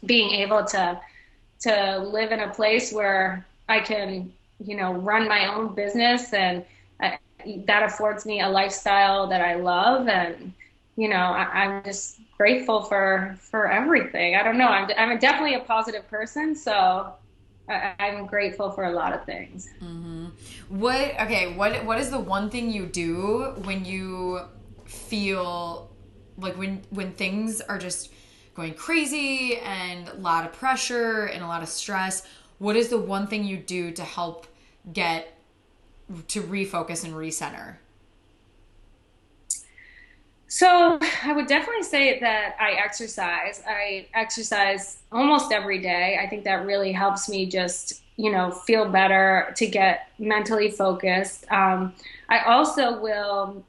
being 0.06 0.32
able 0.32 0.64
to 0.66 1.00
to 1.60 1.98
live 1.98 2.32
in 2.32 2.42
a 2.42 2.50
place 2.54 2.94
where 2.94 3.46
I 3.68 3.80
can, 3.80 4.32
you 4.64 4.76
know, 4.76 4.94
run 4.94 5.28
my 5.28 5.52
own 5.52 5.74
business 5.74 6.34
and 6.34 6.64
I, 7.02 7.18
that 7.66 7.84
affords 7.84 8.26
me 8.26 8.42
a 8.42 8.50
lifestyle 8.50 9.28
that 9.28 9.42
I 9.42 9.56
love 9.56 10.08
and 10.08 10.54
you 10.96 11.08
know 11.08 11.16
I, 11.16 11.66
am 11.66 11.84
just 11.84 12.20
grateful 12.38 12.82
for 12.84 13.38
for 13.40 13.72
everything. 13.72 14.36
I 14.36 14.44
don't 14.44 14.58
know. 14.58 14.68
I'm 14.68 14.90
I'm 14.98 15.18
definitely 15.20 15.56
a 15.56 15.62
positive 15.62 16.08
person, 16.10 16.56
so 16.56 17.14
I, 17.70 17.94
am 18.00 18.26
grateful 18.26 18.72
for 18.72 18.86
a 18.86 18.92
lot 18.92 19.14
of 19.14 19.26
things. 19.26 19.70
Mm-hmm. 19.82 20.28
What 20.70 21.20
okay? 21.22 21.54
What 21.54 21.86
what 21.86 22.00
is 22.00 22.10
the 22.10 22.20
one 22.20 22.50
thing 22.50 22.72
you 22.72 22.86
do 22.86 23.54
when 23.64 23.84
you 23.84 24.42
feel 24.86 25.90
like 26.38 26.58
when 26.58 26.82
when 26.92 27.12
things 27.14 27.62
are 27.62 27.78
just 27.78 28.12
going 28.56 28.74
crazy 28.74 29.58
and 29.58 30.08
a 30.08 30.16
lot 30.16 30.46
of 30.46 30.54
pressure 30.54 31.26
and 31.26 31.44
a 31.44 31.48
lot 31.48 31.62
of 31.62 31.70
stress? 31.70 32.26
What 32.60 32.76
is 32.76 32.88
the 32.88 32.98
one 32.98 33.28
thing 33.28 33.44
you 33.44 33.58
do 33.58 33.92
to 33.92 34.04
help 34.04 34.48
get 34.92 35.38
to 36.30 36.42
refocus 36.42 37.04
and 37.04 37.14
recenter? 37.14 37.78
So 40.48 40.98
I 41.24 41.34
would 41.34 41.48
definitely 41.48 41.84
say 41.84 42.20
that 42.20 42.56
I 42.60 42.72
exercise. 42.72 43.62
I 43.68 44.08
exercise 44.14 45.00
almost 45.12 45.52
every 45.52 45.80
day. 45.80 46.20
I 46.22 46.28
think 46.28 46.46
that 46.46 46.66
really 46.66 46.92
helps 46.92 47.28
me 47.28 47.46
just, 47.46 48.02
you 48.16 48.32
know, 48.32 48.52
feel 48.52 48.90
better 48.90 49.54
to 49.58 49.68
get 49.68 50.10
mentally 50.20 50.72
focused. 50.72 51.46
Um, 51.52 51.94
I 52.30 52.40
also 52.40 53.02
will 53.02 53.64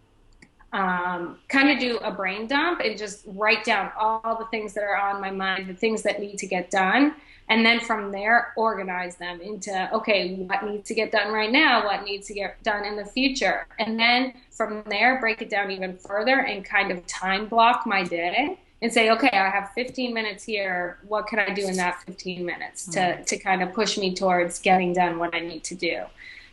um, 0.73 1.39
kind 1.49 1.71
of 1.71 1.79
do 1.81 1.99
a 1.99 2.13
brain 2.13 2.47
dump 2.47 2.81
and 2.81 2.97
just 2.97 3.25
write 3.27 3.65
down 3.65 3.91
all 3.99 4.37
the 4.39 4.47
things 4.51 4.75
that 4.75 4.85
are 4.85 4.97
on 4.97 5.21
my 5.21 5.31
mind, 5.31 5.69
the 5.69 5.75
things 5.75 6.03
that 6.03 6.21
need 6.21 6.39
to 6.39 6.47
get 6.47 6.71
done 6.71 7.15
and 7.49 7.65
then 7.65 7.81
from 7.81 8.13
there 8.13 8.53
organize 8.57 9.17
them 9.17 9.41
into 9.41 9.93
okay 9.93 10.35
what 10.35 10.65
needs 10.65 10.89
to 10.89 10.95
get 10.95 11.11
done 11.11 11.33
right 11.33 11.51
now 11.51 11.85
what 11.85 12.05
needs 12.05 12.27
to 12.27 12.35
get 12.35 12.63
done 12.63 12.85
in 12.85 12.97
the 12.97 13.05
future 13.05 13.67
and 13.79 13.99
then 13.99 14.33
from 14.51 14.83
there 14.87 15.21
break 15.21 15.43
it 15.43 15.51
down 15.51 15.71
even 15.71 15.97
further 15.97 16.41
and 16.41 16.65
kind 16.65 16.91
of 16.91 17.07
time 17.07 17.47
block 17.47 17.87
my 17.87 18.03
day 18.03 18.59
and 18.83 18.93
say 18.93 19.11
okay 19.11 19.31
i 19.33 19.49
have 19.49 19.71
15 19.75 20.13
minutes 20.13 20.45
here 20.45 20.99
what 21.07 21.27
can 21.27 21.39
i 21.39 21.53
do 21.53 21.67
in 21.67 21.77
that 21.77 22.03
15 22.03 22.45
minutes 22.45 22.87
to, 22.87 22.99
mm-hmm. 22.99 23.23
to 23.25 23.39
kind 23.39 23.63
of 23.63 23.73
push 23.73 23.99
me 23.99 24.15
towards 24.15 24.59
getting 24.59 24.93
done 24.93 25.19
what 25.19 25.35
i 25.35 25.41
need 25.41 25.65
to 25.65 25.75
do 25.75 26.03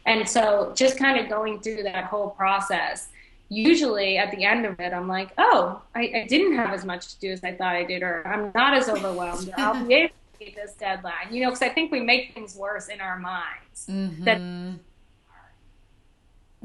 and 0.06 0.28
so 0.28 0.72
just 0.76 0.98
kind 0.98 1.20
of 1.20 1.30
going 1.30 1.60
through 1.60 1.84
that 1.84 2.06
whole 2.06 2.30
process 2.32 3.10
usually 3.50 4.18
at 4.18 4.32
the 4.32 4.44
end 4.44 4.66
of 4.66 4.80
it, 4.80 4.94
I'm 4.94 5.08
like, 5.08 5.32
oh, 5.38 5.82
I, 5.94 6.12
I, 6.16 6.28
didn't 6.28 6.56
have 6.56 6.74
as 6.74 6.84
much 6.84 7.14
to 7.14 7.20
do 7.20 7.32
as 7.32 7.44
I 7.44 7.54
thought 7.54 7.76
I 7.76 7.84
did, 7.84 8.02
or 8.02 8.28
I'm 8.28 8.52
not 8.56 8.74
as 8.74 8.90
overwhelmed. 8.90 9.54
I'll 9.56 9.86
be 9.86 9.94
able 9.94 10.14
this 10.40 10.74
deadline, 10.74 11.32
you 11.32 11.44
know, 11.44 11.50
because 11.50 11.62
I 11.62 11.70
think 11.70 11.92
we 11.92 12.02
make 12.02 12.34
things 12.34 12.56
worse 12.56 12.88
in 12.88 13.02
our 13.02 13.20
minds. 13.20 13.88
Mm-hmm. 13.90 14.24
That 14.24 14.80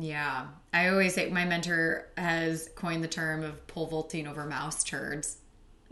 yeah, 0.02 0.46
I 0.72 0.88
always 0.88 1.14
say 1.14 1.28
my 1.30 1.44
mentor 1.44 2.09
has 2.16 2.70
coined 2.74 3.04
the 3.04 3.09
term 3.09 3.42
of 3.42 3.66
pole 3.66 3.87
vaulting 3.87 4.26
over 4.26 4.44
mouse 4.46 4.83
turds. 4.83 5.37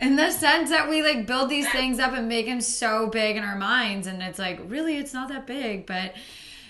in 0.00 0.16
the 0.16 0.30
sense 0.30 0.70
that 0.70 0.88
we 0.88 1.02
like 1.02 1.26
build 1.26 1.48
these 1.48 1.68
things 1.70 1.98
up 1.98 2.12
and 2.12 2.28
make 2.28 2.46
them 2.46 2.60
so 2.60 3.08
big 3.08 3.36
in 3.36 3.44
our 3.44 3.56
minds, 3.56 4.06
and 4.06 4.22
it's 4.22 4.38
like 4.38 4.60
really, 4.66 4.98
it's 4.98 5.14
not 5.14 5.28
that 5.28 5.46
big, 5.46 5.86
but 5.86 6.14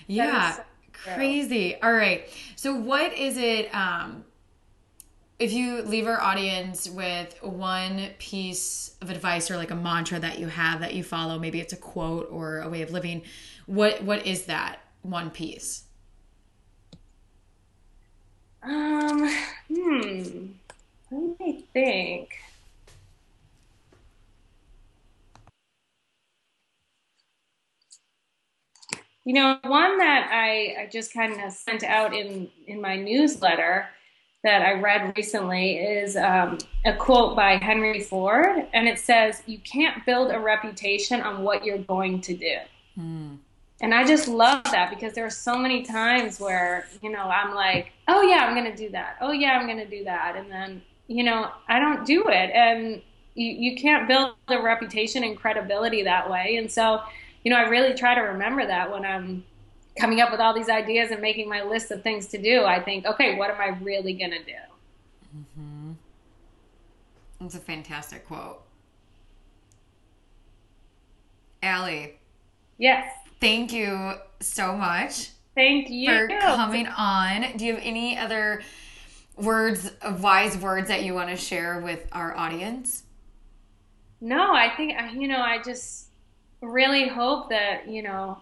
yeah, 0.07 0.53
so 0.53 0.63
crazy. 0.93 1.79
All 1.81 1.93
right, 1.93 2.29
so 2.55 2.75
what 2.75 3.13
is 3.13 3.37
it? 3.37 3.73
Um, 3.73 4.23
if 5.39 5.53
you 5.53 5.81
leave 5.83 6.05
our 6.05 6.19
audience 6.19 6.89
with 6.89 7.41
one 7.41 8.09
piece 8.19 8.95
of 9.01 9.09
advice 9.09 9.49
or 9.49 9.55
like 9.55 9.71
a 9.71 9.75
mantra 9.75 10.19
that 10.19 10.37
you 10.37 10.47
have 10.47 10.81
that 10.81 10.93
you 10.93 11.03
follow, 11.03 11.39
maybe 11.39 11.61
it's 11.61 11.71
a 11.71 11.77
quote 11.77 12.27
or 12.29 12.59
a 12.59 12.69
way 12.69 12.81
of 12.81 12.91
living, 12.91 13.21
what 13.65 14.03
what 14.03 14.27
is 14.27 14.45
that 14.45 14.81
one 15.01 15.29
piece? 15.29 15.83
Um, 18.61 19.33
hmm. 19.69 20.47
Let 21.09 21.39
me 21.39 21.65
think. 21.71 22.35
You 29.23 29.35
know, 29.35 29.59
one 29.63 29.99
that 29.99 30.29
I, 30.31 30.83
I 30.83 30.89
just 30.91 31.13
kind 31.13 31.39
of 31.41 31.53
sent 31.53 31.83
out 31.83 32.15
in, 32.15 32.49
in 32.67 32.81
my 32.81 32.95
newsletter 32.95 33.87
that 34.43 34.61
I 34.61 34.73
read 34.73 35.13
recently 35.17 35.77
is 35.77 36.15
um, 36.15 36.57
a 36.85 36.95
quote 36.95 37.35
by 37.35 37.57
Henry 37.57 37.99
Ford, 37.99 38.67
and 38.73 38.87
it 38.87 38.99
says, 38.99 39.43
You 39.45 39.59
can't 39.59 40.05
build 40.05 40.31
a 40.31 40.39
reputation 40.39 41.21
on 41.21 41.43
what 41.43 41.65
you're 41.65 41.79
going 41.79 42.21
to 42.21 42.35
do. 42.35 42.55
Mm. 42.97 43.37
And 43.81 43.93
I 43.93 44.05
just 44.05 44.27
love 44.27 44.63
that 44.65 44.89
because 44.89 45.13
there 45.13 45.25
are 45.25 45.29
so 45.29 45.57
many 45.57 45.83
times 45.83 46.39
where, 46.39 46.87
you 47.01 47.09
know, 47.09 47.23
I'm 47.23 47.55
like, 47.55 47.93
oh, 48.09 48.21
yeah, 48.21 48.39
I'm 48.45 48.53
going 48.53 48.69
to 48.69 48.75
do 48.75 48.89
that. 48.91 49.15
Oh, 49.21 49.31
yeah, 49.31 49.51
I'm 49.51 49.67
going 49.67 49.77
to 49.77 49.87
do 49.87 50.03
that. 50.03 50.35
And 50.35 50.51
then, 50.51 50.81
you 51.07 51.23
know, 51.23 51.49
I 51.69 51.79
don't 51.79 52.05
do 52.05 52.27
it. 52.27 52.51
And 52.53 53.01
you, 53.35 53.47
you 53.47 53.77
can't 53.77 54.05
build 54.05 54.35
a 54.49 54.61
reputation 54.61 55.23
and 55.23 55.37
credibility 55.37 56.03
that 56.03 56.29
way. 56.29 56.57
And 56.57 56.69
so, 56.69 57.01
you 57.45 57.51
know, 57.51 57.57
I 57.57 57.69
really 57.69 57.93
try 57.93 58.15
to 58.15 58.21
remember 58.21 58.67
that 58.67 58.91
when 58.91 59.05
I'm 59.05 59.45
coming 59.99 60.21
up 60.21 60.31
with 60.31 60.39
all 60.39 60.53
these 60.53 60.69
ideas 60.69 61.11
and 61.11 61.21
making 61.21 61.49
my 61.49 61.63
list 61.63 61.91
of 61.91 62.01
things 62.01 62.27
to 62.27 62.37
do, 62.37 62.63
I 62.63 62.81
think, 62.81 63.05
okay, 63.05 63.35
what 63.35 63.49
am 63.49 63.59
I 63.59 63.77
really 63.81 64.13
going 64.13 64.31
to 64.31 64.43
do? 64.43 64.51
Mm-hmm. 65.37 65.91
That's 67.41 67.55
a 67.55 67.59
fantastic 67.59 68.27
quote. 68.27 68.61
Ali. 71.61 72.15
Yes. 72.77 73.13
Thank 73.39 73.73
you 73.73 74.15
so 74.39 74.75
much. 74.75 75.29
Thank 75.55 75.89
you 75.89 76.09
for 76.09 76.27
coming 76.39 76.87
on. 76.87 77.57
Do 77.57 77.65
you 77.65 77.75
have 77.75 77.83
any 77.83 78.17
other 78.17 78.61
words, 79.35 79.91
wise 80.19 80.57
words 80.57 80.87
that 80.87 81.03
you 81.03 81.13
want 81.13 81.29
to 81.29 81.35
share 81.35 81.79
with 81.79 82.07
our 82.11 82.35
audience? 82.35 83.03
No, 84.21 84.53
I 84.53 84.71
think 84.75 84.93
you 85.13 85.27
know. 85.27 85.41
I 85.41 85.61
just 85.61 86.07
really 86.61 87.07
hope 87.07 87.49
that 87.49 87.87
you 87.87 88.03
know 88.03 88.39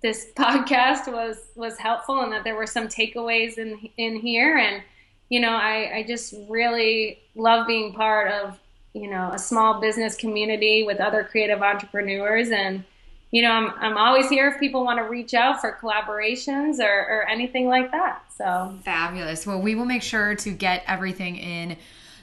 this 0.00 0.28
podcast 0.36 1.12
was 1.12 1.50
was 1.54 1.78
helpful 1.78 2.20
and 2.20 2.32
that 2.32 2.44
there 2.44 2.56
were 2.56 2.66
some 2.66 2.88
takeaways 2.88 3.58
in 3.58 3.88
in 3.96 4.16
here. 4.16 4.56
And 4.56 4.82
you 5.28 5.40
know 5.40 5.52
I, 5.52 5.98
I 5.98 6.04
just 6.06 6.34
really 6.48 7.20
love 7.34 7.66
being 7.66 7.92
part 7.92 8.30
of 8.30 8.58
you 8.92 9.08
know 9.10 9.30
a 9.32 9.38
small 9.38 9.80
business 9.80 10.16
community 10.16 10.82
with 10.84 11.00
other 11.00 11.24
creative 11.24 11.62
entrepreneurs. 11.62 12.50
And 12.50 12.84
you 13.30 13.42
know 13.42 13.50
I'm, 13.50 13.72
I'm 13.78 13.96
always 13.96 14.28
here 14.28 14.48
if 14.48 14.58
people 14.58 14.84
want 14.84 14.98
to 14.98 15.04
reach 15.04 15.34
out 15.34 15.60
for 15.60 15.76
collaborations 15.80 16.78
or, 16.78 16.84
or 16.90 17.28
anything 17.28 17.68
like 17.68 17.90
that. 17.90 18.22
So 18.36 18.74
fabulous. 18.84 19.46
Well 19.46 19.60
we 19.60 19.74
will 19.74 19.86
make 19.86 20.02
sure 20.02 20.34
to 20.36 20.50
get 20.50 20.84
everything 20.86 21.36
in 21.36 21.76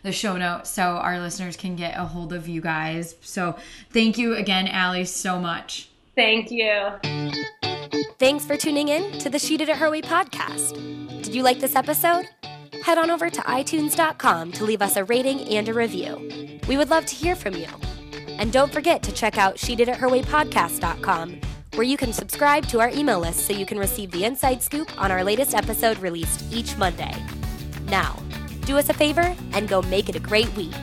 the 0.03 0.11
show 0.11 0.38
notes 0.38 0.69
so 0.69 0.83
our 0.83 1.19
listeners 1.19 1.57
can 1.57 1.75
get 1.75 1.97
a 1.97 2.05
hold 2.05 2.31
of 2.31 2.47
you 2.47 2.61
guys. 2.61 3.15
So 3.21 3.57
thank 3.89 4.19
you 4.19 4.35
again 4.35 4.67
Ali 4.67 5.05
so 5.05 5.39
much. 5.39 5.89
Thank 6.15 6.49
you 6.51 7.51
Thanks 8.19 8.45
for 8.45 8.58
tuning 8.58 8.89
in 8.89 9.19
to 9.19 9.29
the 9.29 9.39
She 9.39 9.58
Did 9.58 9.69
It 9.69 9.77
Her 9.77 9.89
Way 9.89 10.01
podcast. 10.01 10.73
Did 11.23 11.34
you 11.34 11.43
like 11.43 11.60
this 11.60 11.75
episode? 11.75 12.25
Head 12.84 12.97
on 12.97 13.10
over 13.10 13.29
to 13.29 13.41
iTunes.com 13.41 14.51
to 14.53 14.63
leave 14.63 14.81
us 14.81 14.95
a 14.95 15.03
rating 15.05 15.41
and 15.49 15.67
a 15.69 15.73
review. 15.73 16.60
We 16.67 16.77
would 16.77 16.89
love 16.89 17.05
to 17.05 17.15
hear 17.15 17.36
from 17.36 17.55
you. 17.55 17.67
And 18.27 18.51
don't 18.51 18.71
forget 18.71 19.01
to 19.03 19.12
check 19.12 19.38
out 19.38 19.58
She 19.58 19.75
Did 19.75 19.88
It 19.88 19.97
Her 19.97 20.10
Way 20.10 20.21
podcast.com, 20.23 21.39
where 21.75 21.84
you 21.84 21.97
can 21.97 22.12
subscribe 22.12 22.67
to 22.67 22.79
our 22.79 22.89
email 22.89 23.19
list 23.19 23.45
so 23.45 23.53
you 23.53 23.65
can 23.65 23.79
receive 23.79 24.12
the 24.12 24.25
inside 24.25 24.62
scoop 24.62 24.89
on 25.01 25.12
our 25.12 25.23
latest 25.23 25.53
episode 25.53 25.97
released 25.99 26.43
each 26.53 26.77
Monday. 26.77 27.15
Now, 27.86 28.21
do 28.62 28.77
us 28.77 28.89
a 28.89 28.93
favor 28.93 29.36
and 29.53 29.69
go 29.69 29.81
make 29.84 30.10
it 30.10 30.15
a 30.15 30.19
great 30.19 30.53
week. 30.55 30.73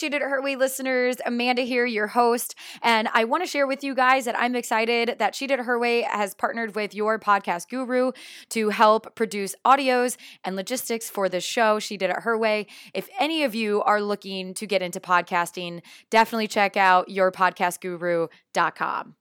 Did 0.00 0.14
It 0.14 0.22
Her 0.22 0.42
Way 0.42 0.56
listeners, 0.56 1.16
Amanda 1.24 1.62
here, 1.62 1.86
your 1.86 2.06
host. 2.06 2.54
And 2.82 3.08
I 3.12 3.24
want 3.24 3.42
to 3.42 3.46
share 3.46 3.66
with 3.66 3.82
you 3.82 3.94
guys 3.94 4.24
that 4.26 4.38
I'm 4.38 4.54
excited 4.54 5.16
that 5.18 5.34
She 5.34 5.46
Did 5.46 5.60
Her 5.60 5.78
Way 5.78 6.02
has 6.02 6.34
partnered 6.34 6.74
with 6.74 6.94
your 6.94 7.18
podcast 7.18 7.68
guru 7.68 8.12
to 8.50 8.70
help 8.70 9.14
produce 9.14 9.54
audios 9.64 10.16
and 10.44 10.56
logistics 10.56 11.10
for 11.10 11.28
this 11.28 11.44
show, 11.44 11.78
She 11.78 11.96
Did 11.96 12.10
It 12.10 12.20
Her 12.20 12.38
Way. 12.38 12.66
If 12.94 13.08
any 13.18 13.42
of 13.42 13.54
you 13.54 13.82
are 13.82 14.00
looking 14.00 14.54
to 14.54 14.66
get 14.66 14.82
into 14.82 15.00
podcasting, 15.00 15.82
definitely 16.10 16.48
check 16.48 16.76
out 16.76 17.08
yourpodcastguru.com. 17.08 19.14